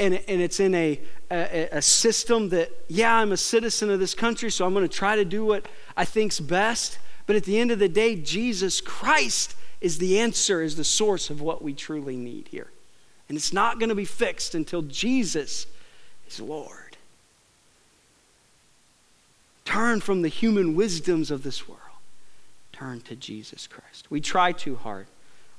and, 0.00 0.14
and 0.26 0.40
it's 0.40 0.58
in 0.58 0.74
a, 0.74 1.00
a, 1.30 1.68
a 1.72 1.82
system 1.82 2.48
that, 2.48 2.70
yeah, 2.88 3.14
I'm 3.14 3.32
a 3.32 3.36
citizen 3.36 3.90
of 3.90 4.00
this 4.00 4.14
country, 4.14 4.50
so 4.50 4.66
I'm 4.66 4.72
going 4.72 4.88
to 4.88 4.92
try 4.92 5.14
to 5.14 5.24
do 5.24 5.44
what 5.44 5.66
I 5.96 6.04
think's 6.04 6.40
best. 6.40 6.98
But 7.26 7.36
at 7.36 7.44
the 7.44 7.60
end 7.60 7.70
of 7.70 7.78
the 7.78 7.88
day, 7.88 8.16
Jesus 8.16 8.80
Christ 8.80 9.54
is 9.80 9.98
the 9.98 10.18
answer, 10.18 10.62
is 10.62 10.76
the 10.76 10.84
source 10.84 11.30
of 11.30 11.40
what 11.40 11.62
we 11.62 11.74
truly 11.74 12.16
need 12.16 12.48
here. 12.48 12.70
And 13.28 13.36
it's 13.36 13.52
not 13.52 13.78
going 13.78 13.90
to 13.90 13.94
be 13.94 14.04
fixed 14.04 14.54
until 14.54 14.82
Jesus 14.82 15.66
is 16.26 16.40
Lord. 16.40 16.96
Turn 19.64 20.00
from 20.00 20.22
the 20.22 20.28
human 20.28 20.74
wisdoms 20.74 21.30
of 21.30 21.44
this 21.44 21.68
world. 21.68 21.80
Turn 22.72 23.02
to 23.02 23.14
Jesus 23.14 23.66
Christ. 23.66 24.10
We 24.10 24.20
try 24.20 24.52
too 24.52 24.76
hard. 24.76 25.06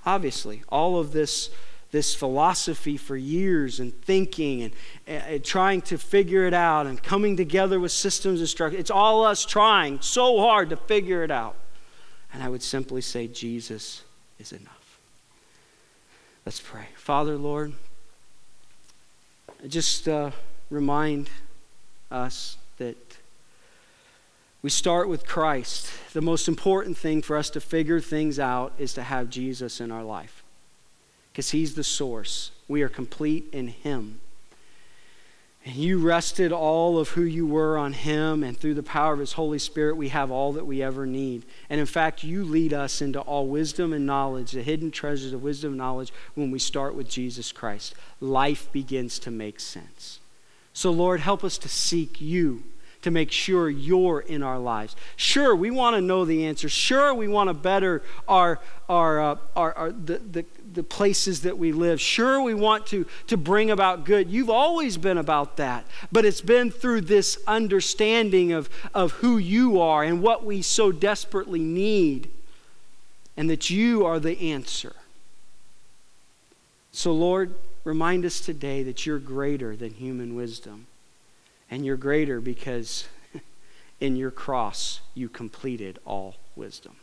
Obviously, 0.05 0.63
all 0.67 0.97
of 0.97 1.13
this, 1.13 1.51
this 1.91 2.15
philosophy 2.15 2.95
for 2.95 3.17
years 3.17 3.79
and 3.79 3.93
thinking 4.01 4.63
and, 4.63 4.73
and 5.05 5.43
trying 5.43 5.81
to 5.81 5.97
figure 5.97 6.45
it 6.45 6.53
out 6.53 6.87
and 6.87 7.03
coming 7.03 7.35
together 7.35 7.79
with 7.79 7.91
systems 7.91 8.39
and 8.39 8.47
structure, 8.47 8.77
it's 8.77 8.91
all 8.91 9.25
us 9.25 9.45
trying 9.45 9.99
so 10.01 10.39
hard 10.39 10.69
to 10.69 10.77
figure 10.77 11.23
it 11.23 11.31
out. 11.31 11.55
And 12.33 12.41
I 12.41 12.47
would 12.47 12.63
simply 12.63 13.01
say, 13.01 13.27
Jesus 13.27 14.03
is 14.39 14.53
enough. 14.53 14.99
Let's 16.45 16.61
pray. 16.61 16.87
Father, 16.95 17.35
Lord, 17.35 17.73
just 19.67 20.07
uh, 20.07 20.31
remind 20.69 21.29
us 22.09 22.57
that 22.77 22.97
we 24.61 24.69
start 24.69 25.09
with 25.09 25.27
Christ. 25.27 25.91
The 26.13 26.21
most 26.21 26.47
important 26.47 26.97
thing 26.97 27.21
for 27.21 27.35
us 27.35 27.49
to 27.51 27.59
figure 27.59 27.99
things 27.99 28.39
out 28.39 28.73
is 28.77 28.93
to 28.93 29.03
have 29.03 29.29
Jesus 29.29 29.81
in 29.81 29.91
our 29.91 30.03
life 30.03 30.40
because 31.31 31.51
He's 31.51 31.75
the 31.75 31.83
source. 31.83 32.51
We 32.67 32.81
are 32.81 32.89
complete 32.89 33.45
in 33.51 33.67
Him. 33.69 34.19
And 35.63 35.75
you 35.75 35.99
rested 35.99 36.51
all 36.51 36.97
of 36.97 37.09
who 37.09 37.21
you 37.21 37.45
were 37.45 37.77
on 37.77 37.93
Him, 37.93 38.43
and 38.43 38.57
through 38.57 38.73
the 38.73 38.81
power 38.81 39.13
of 39.13 39.19
His 39.19 39.33
Holy 39.33 39.59
Spirit, 39.59 39.95
we 39.95 40.09
have 40.09 40.31
all 40.31 40.53
that 40.53 40.65
we 40.65 40.81
ever 40.81 41.05
need. 41.05 41.45
And 41.69 41.79
in 41.79 41.85
fact, 41.85 42.23
you 42.23 42.43
lead 42.43 42.73
us 42.73 42.99
into 43.01 43.19
all 43.21 43.47
wisdom 43.47 43.93
and 43.93 44.05
knowledge, 44.05 44.51
the 44.51 44.63
hidden 44.63 44.89
treasures 44.89 45.33
of 45.33 45.43
wisdom 45.43 45.71
and 45.71 45.77
knowledge, 45.77 46.11
when 46.33 46.49
we 46.49 46.57
start 46.57 46.95
with 46.95 47.07
Jesus 47.07 47.51
Christ. 47.51 47.93
Life 48.19 48.71
begins 48.71 49.19
to 49.19 49.29
make 49.29 49.59
sense. 49.59 50.19
So, 50.73 50.89
Lord, 50.89 51.19
help 51.19 51.43
us 51.43 51.59
to 51.59 51.69
seek 51.69 52.19
you 52.19 52.63
to 53.01 53.11
make 53.11 53.31
sure 53.31 53.69
you're 53.69 54.19
in 54.19 54.43
our 54.43 54.59
lives. 54.59 54.95
Sure, 55.15 55.55
we 55.55 55.71
want 55.71 55.95
to 55.95 56.01
know 56.01 56.23
the 56.23 56.45
answer. 56.45 56.69
Sure, 56.69 57.13
we 57.13 57.27
want 57.27 57.49
to 57.49 57.53
better 57.53 58.03
our, 58.27 58.59
our, 58.87 59.21
uh, 59.21 59.35
our, 59.55 59.73
our 59.73 59.91
the, 59.91 60.19
the, 60.19 60.45
the 60.73 60.83
places 60.83 61.41
that 61.41 61.57
we 61.57 61.71
live. 61.71 61.99
Sure, 61.99 62.41
we 62.41 62.53
want 62.53 62.85
to, 62.87 63.05
to 63.27 63.37
bring 63.37 63.71
about 63.71 64.05
good. 64.05 64.29
You've 64.29 64.49
always 64.49 64.97
been 64.97 65.17
about 65.17 65.57
that, 65.57 65.85
but 66.11 66.25
it's 66.25 66.41
been 66.41 66.69
through 66.69 67.01
this 67.01 67.39
understanding 67.47 68.51
of, 68.51 68.69
of 68.93 69.13
who 69.13 69.37
you 69.37 69.81
are 69.81 70.03
and 70.03 70.21
what 70.21 70.45
we 70.45 70.61
so 70.61 70.91
desperately 70.91 71.59
need, 71.59 72.29
and 73.35 73.49
that 73.49 73.69
you 73.69 74.05
are 74.05 74.19
the 74.19 74.51
answer. 74.51 74.93
So, 76.91 77.13
Lord, 77.13 77.55
remind 77.83 78.25
us 78.25 78.41
today 78.41 78.83
that 78.83 79.05
you're 79.05 79.17
greater 79.17 79.75
than 79.75 79.93
human 79.93 80.35
wisdom. 80.35 80.87
And 81.71 81.85
you're 81.85 81.97
greater 81.97 82.41
because 82.41 83.07
in 84.01 84.17
your 84.17 84.29
cross 84.29 84.99
you 85.15 85.29
completed 85.29 85.97
all 86.05 86.35
wisdom. 86.55 86.97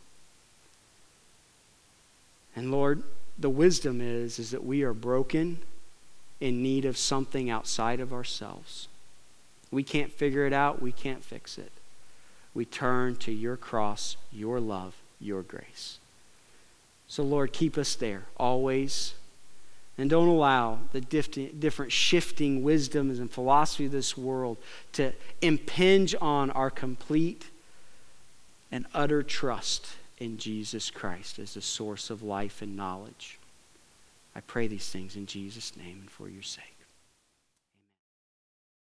And 2.54 2.70
Lord, 2.70 3.02
the 3.38 3.50
wisdom 3.50 4.00
is 4.00 4.38
is 4.38 4.50
that 4.50 4.64
we 4.64 4.82
are 4.82 4.92
broken 4.92 5.60
in 6.40 6.62
need 6.62 6.84
of 6.84 6.96
something 6.96 7.50
outside 7.50 7.98
of 7.98 8.12
ourselves. 8.12 8.88
We 9.70 9.82
can't 9.82 10.12
figure 10.12 10.46
it 10.46 10.52
out, 10.52 10.82
we 10.82 10.92
can't 10.92 11.24
fix 11.24 11.58
it. 11.58 11.72
We 12.54 12.64
turn 12.64 13.16
to 13.16 13.32
your 13.32 13.56
cross, 13.56 14.16
your 14.32 14.60
love, 14.60 14.94
your 15.20 15.42
grace. 15.42 15.98
So 17.06 17.22
Lord, 17.22 17.52
keep 17.52 17.78
us 17.78 17.94
there 17.94 18.24
always 18.36 19.14
and 19.98 20.08
don't 20.08 20.28
allow 20.28 20.78
the 20.92 21.00
different 21.00 21.92
shifting 21.92 22.62
wisdoms 22.62 23.18
and 23.18 23.28
philosophy 23.30 23.86
of 23.86 23.92
this 23.92 24.16
world 24.16 24.56
to 24.92 25.12
impinge 25.42 26.14
on 26.20 26.50
our 26.52 26.70
complete 26.70 27.50
and 28.70 28.86
utter 28.94 29.24
trust 29.24 29.88
in 30.18 30.38
Jesus 30.38 30.90
Christ 30.90 31.40
as 31.40 31.54
the 31.54 31.60
source 31.60 32.10
of 32.10 32.22
life 32.22 32.62
and 32.62 32.76
knowledge. 32.76 33.38
I 34.36 34.40
pray 34.40 34.68
these 34.68 34.88
things 34.88 35.16
in 35.16 35.26
Jesus' 35.26 35.76
name 35.76 35.98
and 36.00 36.10
for 36.10 36.28
your 36.28 36.42
sake. 36.42 36.77